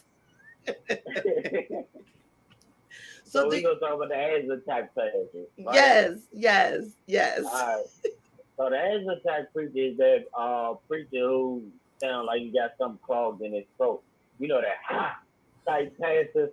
[3.35, 5.27] So, so we the, gonna talk about the hands attack classes.
[5.33, 5.75] right?
[5.75, 7.43] yes, yes, yes.
[7.43, 7.85] All right.
[8.55, 11.63] So the hands attack preacher is that uh preacher who
[12.01, 14.03] sound like you got something clogged in his throat.
[14.39, 15.19] You know that ha
[15.67, 16.51] type pastor.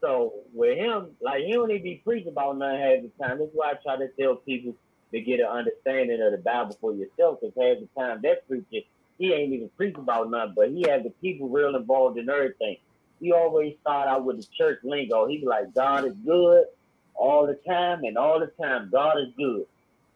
[0.00, 3.38] So with him, like he don't even be preaching about nothing half the time.
[3.38, 4.74] That's why I try to tell people
[5.12, 7.40] to get an understanding of the Bible for yourself.
[7.40, 8.86] Because half the time that preacher,
[9.18, 12.76] he ain't even preaching about nothing, but he has the people real involved in everything.
[13.20, 15.28] He always start out with the church lingo.
[15.28, 16.64] He be like, God is good
[17.14, 19.66] all the time, and all the time, God is good.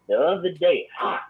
[0.09, 1.21] The other day, ha,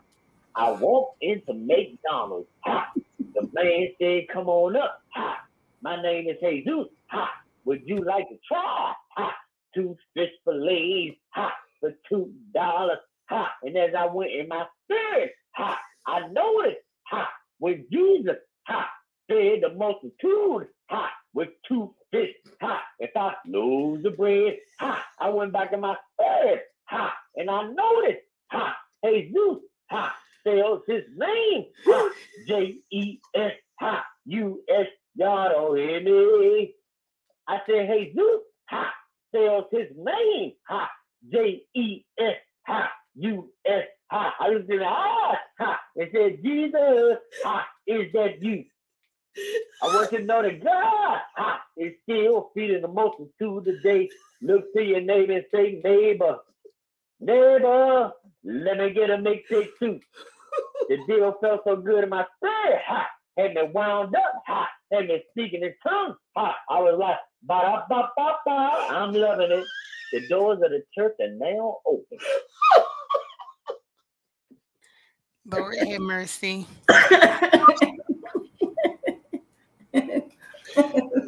[0.56, 2.48] I walked into McDonald's.
[2.66, 2.92] Ha,
[3.36, 5.02] the man said, Come on up.
[5.16, 5.38] Ha,
[5.82, 6.88] my name is Jesus.
[7.08, 7.30] Ha,
[7.66, 8.94] would you like to try?
[9.18, 9.34] Ha,
[9.76, 11.18] two fish fillets.
[11.32, 13.00] Ha, for two dollars.
[13.30, 16.82] Ha, and as I went in my spirit, ha, I noticed.
[17.08, 18.90] Ha, when Jesus, ha,
[19.28, 25.30] fed the multitude, ha, with two fish, ha, if I lose the bread, ha, I
[25.30, 28.76] went back in my spirit, ha, and I noticed, ha,
[29.06, 29.60] Jesus,
[29.90, 32.10] ha, spells his name, ha,
[32.48, 36.74] J E S, ha, U S, y'all don't hear me.
[37.48, 38.92] I said, Jesus, ha,
[39.30, 40.90] spells his name, ha,
[41.32, 42.90] J E S, ha,
[43.20, 44.34] U S, ha.
[44.40, 48.64] I in the eyes, ha, and said, Jesus, ha, is that you?
[49.82, 54.10] I want you to know that God ha, is still feeding the multitude today.
[54.42, 56.38] Look to your neighbor and say, neighbor,
[57.20, 58.12] neighbor,
[58.44, 60.00] let me get a mixtape too.
[60.90, 62.82] The deal felt so good in my spirit.
[62.88, 63.08] Ha,
[63.38, 64.44] had me wound up.
[64.46, 66.16] Ha, had me speaking in tongues.
[66.36, 68.88] Ha, I was like, ba ba ba ba.
[68.92, 69.66] I'm loving it.
[70.14, 72.18] The doors of the church are now open.
[75.50, 76.68] Lord have mercy.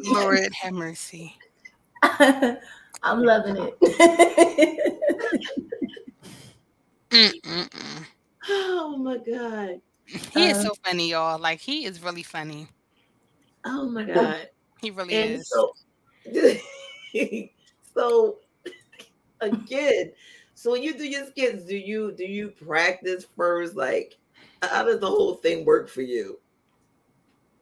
[0.04, 1.34] Lord have mercy.
[2.02, 3.78] I'm loving it.
[7.10, 8.04] Mm-mm-mm.
[8.48, 9.80] Oh my God.
[10.32, 11.38] He is Uh, so funny, y'all.
[11.38, 12.68] Like he is really funny.
[13.64, 14.48] Oh my God.
[14.80, 15.48] He really And is.
[15.48, 15.72] so,
[17.94, 18.38] so
[19.40, 20.12] again,
[20.60, 23.76] so when you do your skits, do you do you practice first?
[23.76, 24.18] Like,
[24.60, 26.38] how does the whole thing work for you?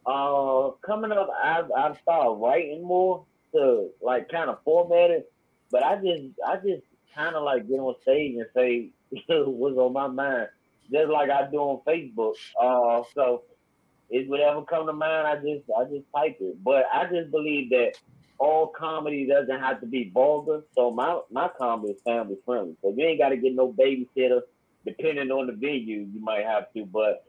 [0.05, 5.33] Uh, coming up, I've I've started writing more to like kind of format it,
[5.70, 6.83] but I just I just
[7.15, 8.91] kind of like get on stage and say
[9.29, 10.49] what's on my mind,
[10.91, 12.35] just like I do on Facebook.
[12.61, 13.45] Uh, so
[14.11, 15.25] it's whatever come to mind.
[15.29, 17.93] I just I just type it, but I just believe that
[18.39, 20.62] all comedy doesn't have to be vulgar.
[20.77, 22.77] So my my comedy is family friendly.
[22.82, 24.40] So you ain't got to get no babysitter.
[24.86, 27.24] Depending on the venue, you might have to, but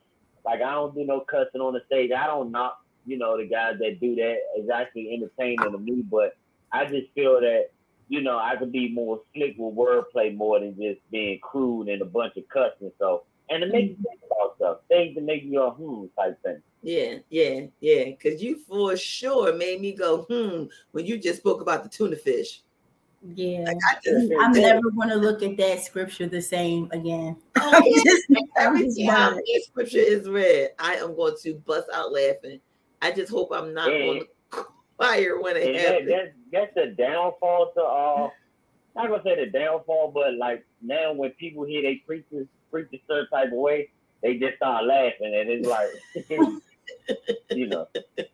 [0.46, 2.12] like I don't do no cussing on the stage.
[2.12, 6.04] I don't knock, you know, the guys that do that is actually entertaining to me.
[6.10, 6.38] But
[6.72, 7.66] I just feel that,
[8.08, 12.02] you know, I could be more slick with wordplay more than just being crude and
[12.02, 12.92] a bunch of cussing.
[13.00, 16.42] So and to make you think about stuff, things to make you a hmm type
[16.44, 16.62] thing.
[16.82, 18.06] Yeah, yeah, yeah.
[18.06, 22.16] Because you for sure made me go hmm when you just spoke about the tuna
[22.16, 22.62] fish.
[23.36, 23.66] yeah.
[23.66, 27.38] Like I just I'm never going to look at that scripture the same again.
[27.62, 28.14] Oh, yeah.
[28.58, 32.60] Every I'm time that scripture is read, I am going to bust out laughing.
[33.02, 34.08] I just hope I'm not Yeah.
[34.08, 34.20] on
[34.52, 34.66] the
[34.98, 36.10] choir when it And that, happens.
[36.10, 38.28] that's that's the downfall to all.
[38.28, 38.30] uh
[38.96, 43.02] not gonna say the downfall, but like now when people hear they preachers preach a
[43.08, 43.90] certain type of way,
[44.22, 45.90] they just start laughing and it's like
[47.52, 47.88] you know.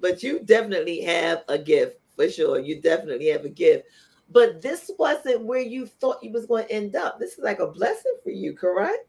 [0.00, 2.58] but you definitely have a gift for sure.
[2.58, 3.86] You definitely have a gift.
[4.30, 7.18] But this wasn't where you thought you was going to end up.
[7.18, 9.06] This is like a blessing for you, correct?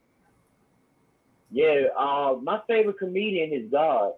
[1.51, 4.13] Yeah, uh my favorite comedian is God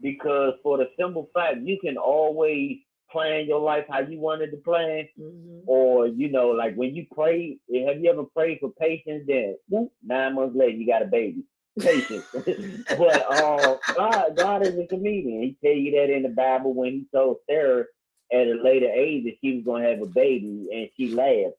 [0.00, 2.78] because for the simple fact you can always
[3.10, 5.08] plan your life how you wanted to plan.
[5.18, 5.62] Mhm.
[5.66, 9.24] Or you know, like when you pray, have you ever prayed for patience?
[9.26, 11.44] Then whoop, nine months later, you got a baby.
[11.80, 15.42] Patience, but uh, God, God is a comedian.
[15.42, 17.86] He tell you that in the Bible when He told Sarah
[18.32, 21.56] at a later age that she was gonna have a baby, and she laughed.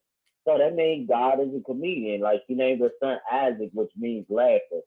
[0.47, 2.21] So that means God is a comedian.
[2.21, 4.81] Like she named her son Isaac, which means laughter.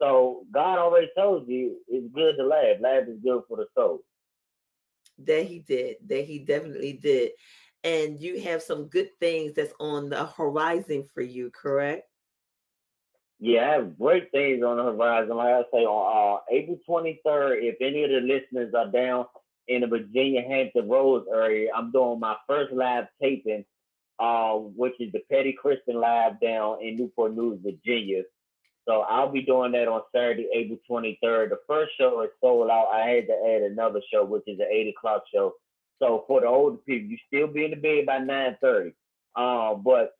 [0.00, 2.78] So God already told you it's good to laugh.
[2.80, 4.00] Laugh is good for the soul.
[5.18, 5.96] That he did.
[6.06, 7.32] That he definitely did.
[7.84, 12.08] And you have some good things that's on the horizon for you, correct?
[13.44, 15.36] Yeah, I have great things on the horizon.
[15.36, 19.24] Like I say, on uh, April 23rd, if any of the listeners are down
[19.66, 23.64] in the Virginia Hampton Roads area, I'm doing my first live taping,
[24.20, 28.22] uh, which is the Petty Christian Live down in Newport News, Virginia.
[28.86, 31.48] So I'll be doing that on Saturday, April 23rd.
[31.48, 32.90] The first show is sold out.
[32.94, 35.54] I had to add another show, which is an 8 o'clock show.
[36.00, 38.92] So for the older people, you still be in the bed by 9:30.
[39.34, 40.14] Uh, but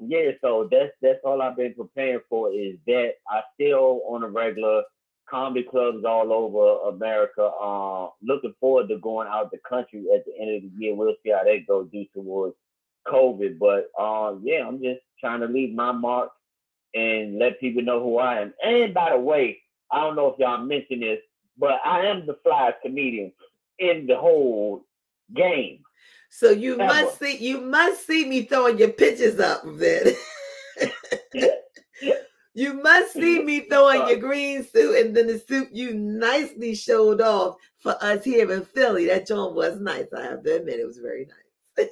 [0.00, 4.28] yeah, so that's that's all I've been preparing for is that I still on a
[4.28, 4.82] regular
[5.28, 7.42] comedy clubs all over America.
[7.42, 10.94] Uh, looking forward to going out the country at the end of the year.
[10.94, 12.54] We'll see how that goes due towards
[13.06, 13.58] COVID.
[13.58, 16.30] But uh, yeah, I'm just trying to leave my mark
[16.94, 18.54] and let people know who I am.
[18.62, 19.58] And by the way,
[19.90, 21.20] I don't know if y'all mentioned this,
[21.58, 23.32] but I am the flyest comedian
[23.78, 24.84] in the whole
[25.34, 25.80] game.
[26.30, 26.84] So you Ever.
[26.84, 30.14] must see you must see me throwing your pictures up then.
[32.54, 37.20] you must see me throwing your green suit and then the suit you nicely showed
[37.20, 39.06] off for us here in Philly.
[39.06, 40.06] That joint was nice.
[40.16, 41.88] I have to admit it was very nice.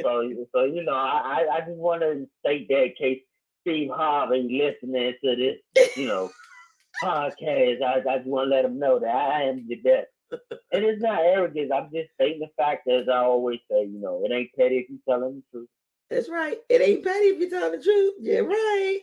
[0.00, 3.22] so, so you know, I, I just want to state that in case
[3.62, 6.30] Steve Harvey listening to this, you know,
[7.02, 7.82] podcast.
[7.82, 10.08] I, I just want to let him know that I am the best.
[10.72, 11.70] and it's not arrogance.
[11.74, 14.90] I'm just stating the fact, as I always say, you know, it ain't petty if
[14.90, 15.68] you're telling the truth.
[16.10, 16.58] That's right.
[16.68, 18.14] It ain't petty if you're telling the truth.
[18.20, 19.00] Yeah, right.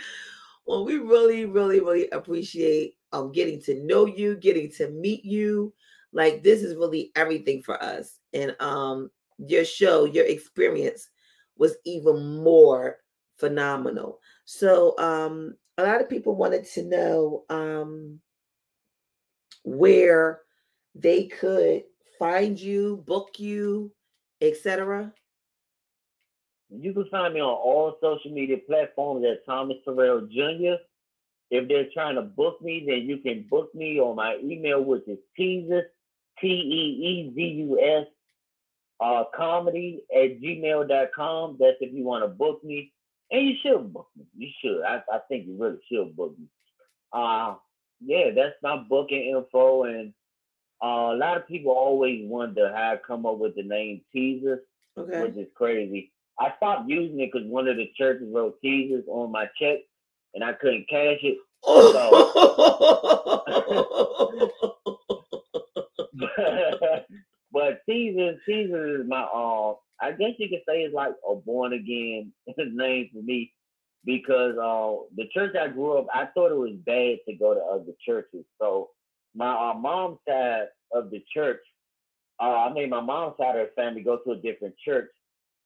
[0.65, 5.73] well, we really, really, really appreciate um getting to know you, getting to meet you.
[6.11, 8.19] Like this is really everything for us.
[8.33, 11.09] And um your show, your experience
[11.57, 12.97] was even more
[13.37, 14.19] phenomenal.
[14.45, 18.19] So um a lot of people wanted to know um,
[19.63, 20.41] where
[20.95, 21.83] they could
[22.19, 23.91] find you, book you,
[24.41, 25.11] etc.
[26.69, 30.81] You can find me on all social media platforms at Thomas Terrell Jr.
[31.51, 35.07] If they're trying to book me, then you can book me on my email, which
[35.07, 35.83] is Teezus,
[36.39, 38.07] T E E Z U S,
[38.99, 41.57] uh, comedy at gmail.com.
[41.59, 42.92] That's if you want to book me.
[43.33, 44.25] And you should book me.
[44.37, 44.83] You should.
[44.83, 46.45] I, I think you really should book me.
[47.11, 47.55] Uh
[48.05, 49.83] yeah, that's my booking info.
[49.83, 50.13] And
[50.83, 54.59] uh, a lot of people always wonder how I come up with the name Teezus,
[54.97, 55.21] okay.
[55.21, 56.11] which is crazy.
[56.39, 59.79] I stopped using it because one of the churches wrote Teezus on my check
[60.33, 61.37] and I couldn't cash it.
[61.65, 61.73] So,
[67.51, 71.71] but Teezus, Teezus is my uh I guess you could say it's like a born
[71.71, 72.33] again
[72.73, 73.51] name for me
[74.05, 77.59] because uh, the church I grew up, I thought it was bad to go to
[77.61, 78.45] other churches.
[78.59, 78.89] So
[79.35, 81.61] my uh, mom's side of the church,
[82.41, 85.09] uh, I made my mom's side of the family go to a different church.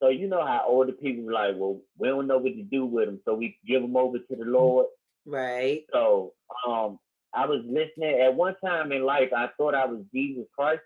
[0.01, 2.85] So you know how older people are like, well, we don't know what to do
[2.85, 4.85] with them, so we give them over to the Lord.
[5.25, 5.85] Right.
[5.91, 6.33] So
[6.67, 6.99] um,
[7.33, 8.21] I was listening.
[8.21, 10.81] At one time in life, I thought I was Jesus Christ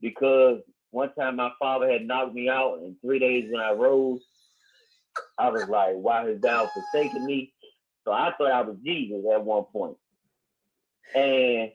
[0.00, 0.60] because
[0.92, 4.20] one time my father had knocked me out, and three days when I rose,
[5.38, 7.52] I was like, why has thou forsaken me?
[8.04, 9.96] So I thought I was Jesus at one point.
[11.14, 11.70] And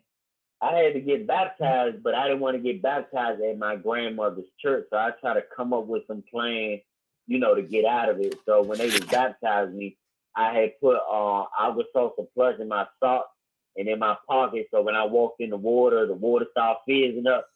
[0.62, 4.50] I had to get baptized, but I didn't want to get baptized at my grandmother's
[4.60, 4.88] church.
[4.90, 6.80] So I tried to come up with some plan,
[7.28, 8.36] you know, to get out of it.
[8.46, 9.98] So when they was baptized me,
[10.36, 13.30] I had put uh I Alka-Seltzer Plus in my sock
[13.76, 14.68] and in my pocket.
[14.72, 17.48] So when I walked in the water, the water started fizzing up.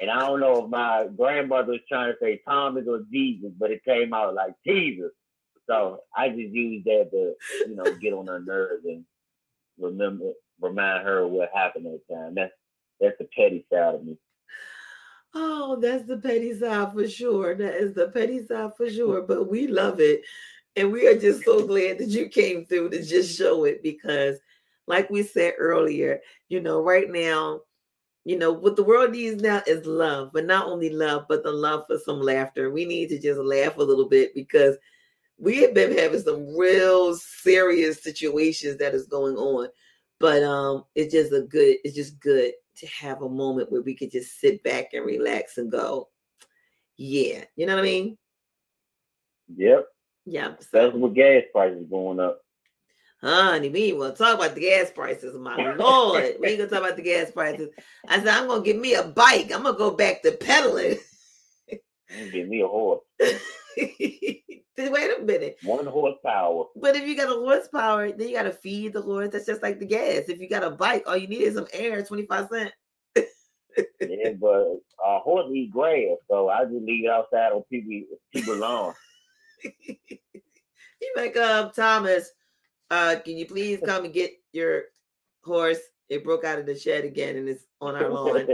[0.00, 3.70] And I don't know if my grandmother was trying to say Thomas or Jesus, but
[3.70, 5.10] it came out like Jesus.
[5.66, 7.34] So I just used that to,
[7.68, 9.04] you know, get on her nerves and
[9.78, 12.34] remember, remind her of what happened that time.
[12.34, 12.52] That's
[13.00, 14.16] that's the petty side of me.
[15.34, 17.54] Oh, that's the petty side for sure.
[17.54, 19.22] That is the petty side for sure.
[19.22, 20.22] But we love it.
[20.74, 24.38] And we are just so glad that you came through to just show it because,
[24.86, 27.60] like we said earlier, you know, right now,
[28.28, 31.50] you know, what the world needs now is love, but not only love, but the
[31.50, 32.70] love for some laughter.
[32.70, 34.76] We need to just laugh a little bit because
[35.38, 39.68] we have been having some real serious situations that is going on.
[40.20, 43.94] But um, it's just a good, it's just good to have a moment where we
[43.94, 46.10] could just sit back and relax and go,
[46.98, 48.18] yeah, you know what I mean?
[49.56, 49.86] Yep.
[50.26, 50.52] Yeah.
[50.60, 50.68] So.
[50.74, 52.42] That's what gas prices going up
[53.22, 56.36] honey, we ain't to talk about the gas prices, my lord.
[56.40, 57.68] we ain't gonna talk about the gas prices.
[58.08, 59.50] I said, I'm gonna get me a bike.
[59.52, 60.98] I'm gonna go back to pedaling.
[62.32, 63.02] Give me a horse.
[63.76, 65.58] Wait a minute.
[65.64, 66.66] One horsepower.
[66.76, 69.30] But if you got a horsepower, then you gotta feed the horse.
[69.32, 70.28] That's just like the gas.
[70.28, 72.72] If you got a bike, all you need is some air, 25 cents.
[74.00, 78.56] yeah, but a horse eat grass, so I just leave it outside on people people
[78.56, 78.94] lawn.
[79.62, 82.30] you like, um, Thomas,
[82.90, 84.84] uh, can you please come and get your
[85.44, 85.80] horse?
[86.08, 88.46] It broke out of the shed again and it's on our lawn.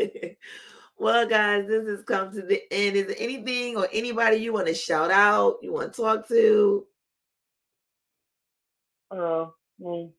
[0.98, 2.96] well, guys, this has come to the end.
[2.96, 5.56] Is there anything or anybody you want to shout out?
[5.62, 6.86] You want to talk to?
[9.10, 9.46] Uh,
[9.78, 10.10] mm,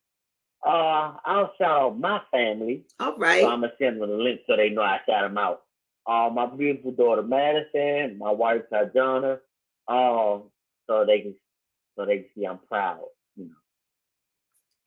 [0.65, 2.85] uh, I'll shout out my family.
[2.99, 3.41] All right.
[3.41, 5.61] So I'm gonna send them the link so they know I shout them out.
[6.05, 9.39] Uh, my beautiful daughter Madison, my wife Tajana,
[9.87, 10.43] um,
[10.87, 11.35] so they can
[11.97, 12.99] so they can see I'm proud.
[13.35, 13.55] You know.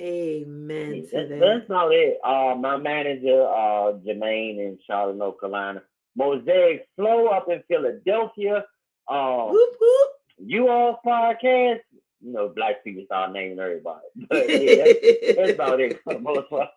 [0.02, 0.94] Amen.
[0.94, 1.40] Yeah, that's, that.
[1.40, 2.18] that's about it.
[2.24, 5.82] Uh, my manager, uh, Jermaine in Charlotte, North Carolina.
[6.16, 8.64] Mosaic Flow up in Philadelphia.
[9.08, 10.10] Uh, Whoop, whoop.
[10.38, 11.80] you all podcast.
[12.20, 14.06] You know, black people start naming everybody.
[14.28, 16.70] But yeah, that's, that's about it for the most part.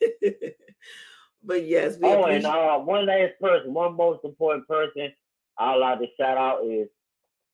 [1.42, 5.12] but yes, we Oh, and uh, one last person, one most important person
[5.58, 6.88] I'd like to shout out is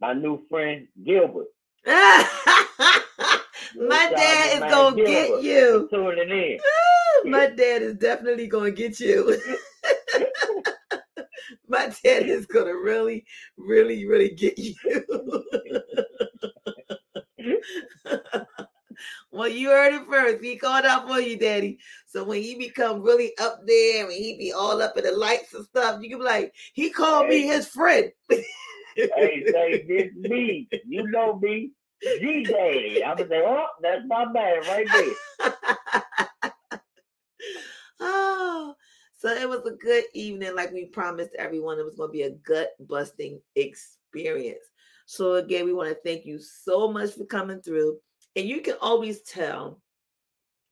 [0.00, 1.48] my new friend Gilbert.
[1.86, 2.28] my
[3.76, 5.88] dad is gonna Gilbert get you.
[5.90, 6.58] Tuning in.
[7.30, 9.36] my dad is definitely gonna get you.
[11.68, 13.24] my dad is gonna really,
[13.56, 14.74] really, really get you.
[19.38, 20.42] well, you heard it first.
[20.42, 21.78] He called out for you, daddy.
[22.06, 25.54] So when he become really up there, when he be all up in the lights
[25.54, 28.10] and stuff, you can be like, he called me his friend.
[28.28, 30.68] hey, say this me.
[30.86, 31.70] You know me.
[32.02, 33.04] G Daddy.
[33.04, 35.54] I'm gonna say, oh, that's my man right there.
[38.00, 38.74] oh,
[39.16, 41.78] so it was a good evening, like we promised everyone.
[41.78, 44.64] It was going to be a gut busting experience.
[45.06, 47.98] So again, we want to thank you so much for coming through.
[48.38, 49.80] And you can always tell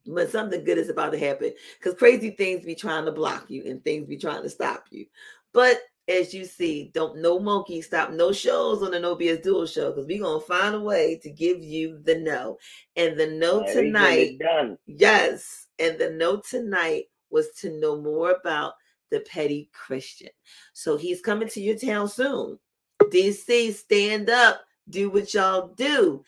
[0.05, 3.65] when something good is about to happen because crazy things be trying to block you
[3.67, 5.05] and things be trying to stop you.
[5.53, 9.67] But as you see, don't no monkey stop no shows on the No BS Duo
[9.67, 12.57] Show because we're gonna find a way to give you the no.
[12.95, 14.41] And the no tonight.
[14.87, 15.67] Yes.
[15.81, 18.75] And the note tonight was to know more about
[19.11, 20.31] the petty Christian.
[20.73, 22.61] So he's coming to your town soon.
[23.03, 26.23] DC, stand up, do what y'all do.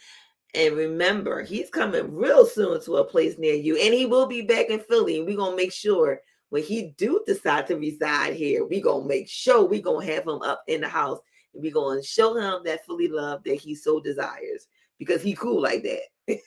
[0.54, 3.76] And remember, he's coming real soon to a place near you.
[3.76, 5.18] And he will be back in Philly.
[5.18, 6.20] And we're gonna make sure
[6.50, 10.40] when he do decide to reside here, we're gonna make sure we're gonna have him
[10.42, 11.20] up in the house
[11.52, 14.66] and we're gonna show him that Philly love that he so desires
[14.98, 16.02] because he cool like that.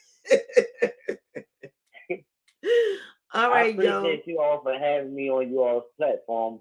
[3.32, 6.60] all right, I appreciate you all for having me on you all's platform,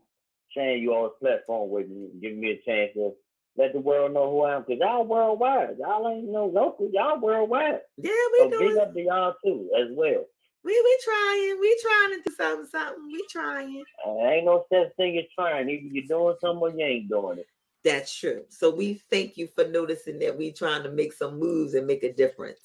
[0.49, 3.13] sharing you all's platform with me, giving me a chance to
[3.61, 4.65] let the world know who I am.
[4.67, 5.77] Because y'all worldwide.
[5.79, 6.89] Y'all ain't no local.
[6.91, 7.79] Y'all worldwide.
[7.97, 8.79] Yeah, we So we big doing.
[8.79, 10.25] up to y'all too as well.
[10.63, 11.59] We we trying.
[11.59, 12.67] We trying to do something.
[12.67, 13.07] Something.
[13.11, 13.83] We trying.
[14.05, 15.69] Uh, ain't no such thing as trying.
[15.69, 17.47] Either you're doing something or you ain't doing it.
[17.83, 18.43] That's true.
[18.49, 22.03] So we thank you for noticing that we trying to make some moves and make
[22.03, 22.59] a difference.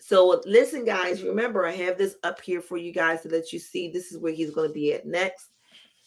[0.00, 1.22] So listen, guys.
[1.22, 3.90] Remember, I have this up here for you guys to let you see.
[3.90, 5.49] This is where he's going to be at next.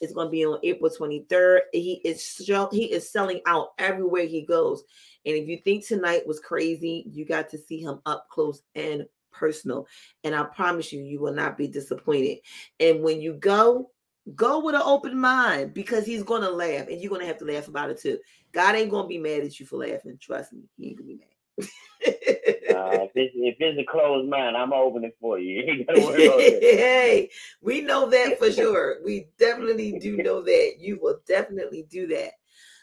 [0.01, 1.59] It's going to be on April 23rd.
[1.71, 2.41] He is
[2.71, 4.83] he is selling out everywhere he goes.
[5.25, 9.05] And if you think tonight was crazy, you got to see him up close and
[9.31, 9.87] personal.
[10.23, 12.39] And I promise you, you will not be disappointed.
[12.79, 13.91] And when you go,
[14.35, 17.39] go with an open mind because he's going to laugh and you're going to have
[17.39, 18.19] to laugh about it too.
[18.51, 20.17] God ain't going to be mad at you for laughing.
[20.21, 21.32] Trust me, he ain't going to be mad.
[21.59, 25.61] Uh, if, it's, if it's a closed mind, I'm opening for you.
[25.63, 26.59] You ain't gotta worry about that.
[26.61, 27.29] hey,
[27.61, 28.97] we know that for sure.
[29.05, 30.75] We definitely do know that.
[30.79, 32.31] You will definitely do that.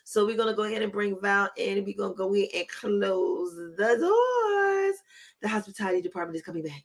[0.04, 2.68] So we're gonna go ahead and bring Val in, and we're gonna go in and
[2.68, 4.96] close the doors.
[5.42, 6.84] The hospitality department is coming back.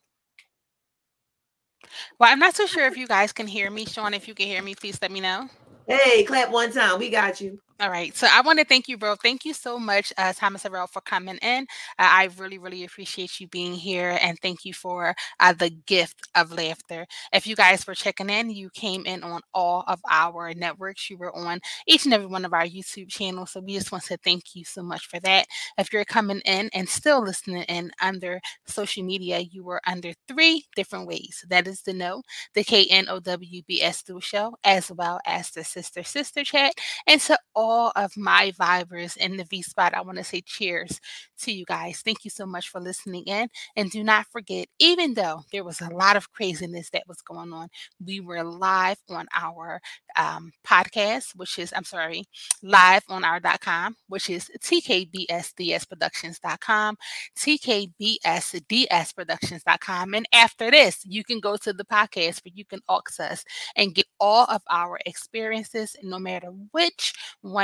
[2.19, 3.85] Well, I'm not so sure if you guys can hear me.
[3.85, 5.49] Sean, if you can hear me, please let me know.
[5.87, 6.99] Hey, clap one time.
[6.99, 7.59] We got you.
[7.81, 8.15] All right.
[8.15, 9.15] So I want to thank you, bro.
[9.15, 11.63] Thank you so much, uh, Thomas Terrell, for coming in.
[11.99, 14.17] Uh, I really, really appreciate you being here.
[14.21, 17.05] And thank you for uh, the gift of laughter.
[17.33, 21.09] If you guys were checking in, you came in on all of our networks.
[21.09, 23.51] You were on each and every one of our YouTube channels.
[23.51, 25.45] So we just want to thank you so much for that.
[25.77, 30.63] If you're coming in and still listening in under social media, you were under three
[30.77, 31.43] different ways.
[31.49, 32.21] That is the know,
[32.53, 36.73] the KNOWBS Duo Show, as well as the Sister Sister Chat.
[37.07, 40.41] And to all all of my vibers in the V spot, I want to say
[40.41, 41.01] cheers
[41.39, 42.03] to you guys.
[42.05, 43.49] Thank you so much for listening in.
[43.75, 47.51] And do not forget, even though there was a lot of craziness that was going
[47.51, 47.69] on,
[48.05, 49.81] we were live on our
[50.15, 52.25] um, podcast, which is, I'm sorry,
[52.61, 56.97] live on our dot .com, which is tkbsdsproductions.com,
[57.35, 60.13] tkbsdsproductions.com.
[60.13, 63.43] And after this, you can go to the podcast where you can access
[63.75, 67.13] and get all of our experiences, no matter which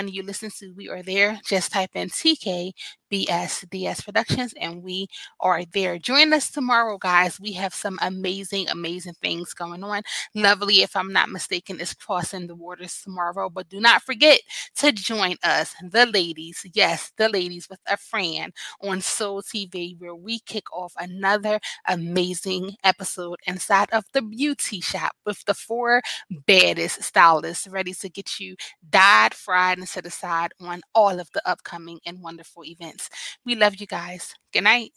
[0.08, 0.74] you listen to.
[0.76, 1.40] We are there.
[1.46, 2.74] Just type in TK
[3.12, 5.08] BSDS Productions, and we
[5.40, 5.98] are there.
[5.98, 7.40] Join us tomorrow, guys.
[7.40, 10.02] We have some amazing, amazing things going on.
[10.34, 13.50] Lovely, if I'm not mistaken, is crossing the waters tomorrow.
[13.50, 14.40] But do not forget
[14.78, 16.66] to join us, the ladies.
[16.74, 22.76] Yes, the ladies with a friend on Soul TV, where we kick off another amazing
[22.84, 26.02] episode inside of the beauty shop with the four
[26.48, 28.56] baddest stylists ready to get you
[28.90, 33.01] dyed, fried, and set aside on all of the upcoming and wonderful events.
[33.46, 34.36] We love you guys.
[34.54, 34.92] Good night.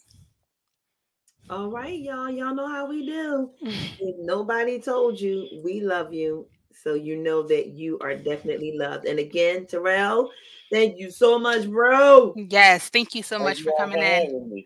[1.49, 2.29] All right, y'all.
[2.29, 3.51] Y'all know how we do.
[3.61, 6.47] if nobody told you, we love you.
[6.73, 9.05] So you know that you are definitely loved.
[9.05, 10.29] And again, Terrell,
[10.71, 12.33] thank you so much, bro.
[12.35, 14.63] Yes, thank you so much for coming in.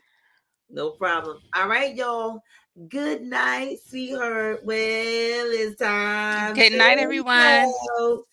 [0.70, 1.40] No problem.
[1.56, 2.41] All right, y'all.
[2.88, 4.64] Good night, sweetheart.
[4.64, 6.53] Well, it's time.
[6.53, 7.74] Good night, everyone.
[7.98, 8.26] Go.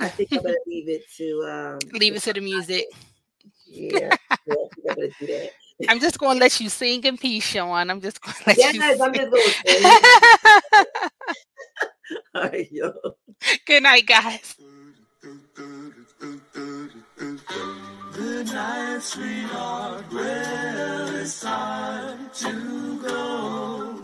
[0.00, 2.86] I think I'm gonna leave it to um leave it to the music.
[3.74, 4.54] Yeah, yeah
[4.86, 5.50] I'm gonna do that.
[5.88, 7.90] I'm just gonna let you sing in peace, Sean.
[7.90, 8.80] I'm just gonna let yes, you.
[8.80, 9.84] Yes, I'm just gonna sing.
[12.34, 12.92] All right, yo.
[13.66, 14.54] Good night, guys.
[18.12, 20.04] Good night, sweetheart.
[20.12, 24.00] Well, it's time to go.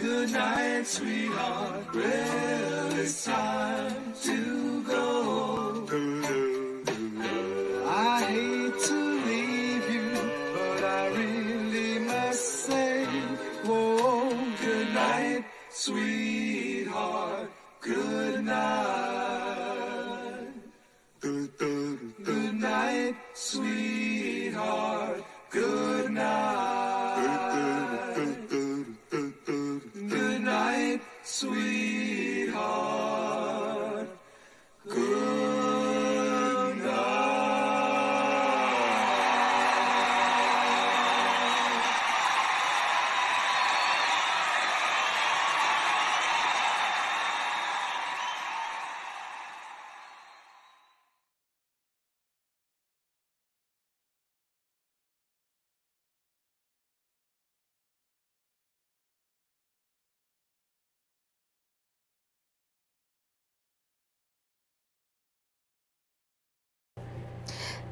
[0.00, 1.94] Good night, sweetheart.
[1.94, 5.59] Well, it's time to go.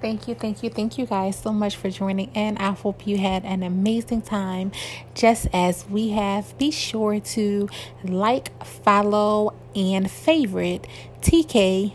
[0.00, 2.56] Thank you, thank you, thank you guys so much for joining in.
[2.58, 4.70] I hope you had an amazing time
[5.14, 6.56] just as we have.
[6.56, 7.68] Be sure to
[8.04, 10.86] like, follow, and favorite
[11.20, 11.92] TKBSDS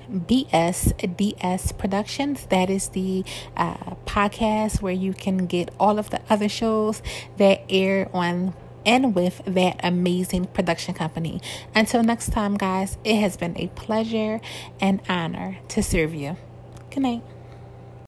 [1.78, 2.46] Productions.
[2.48, 3.24] That is the
[3.56, 7.02] uh, podcast where you can get all of the other shows
[7.38, 8.54] that air on
[8.86, 11.40] and with that amazing production company.
[11.74, 14.42] Until next time, guys, it has been a pleasure
[14.82, 16.36] and honor to serve you.
[16.90, 17.33] Good night.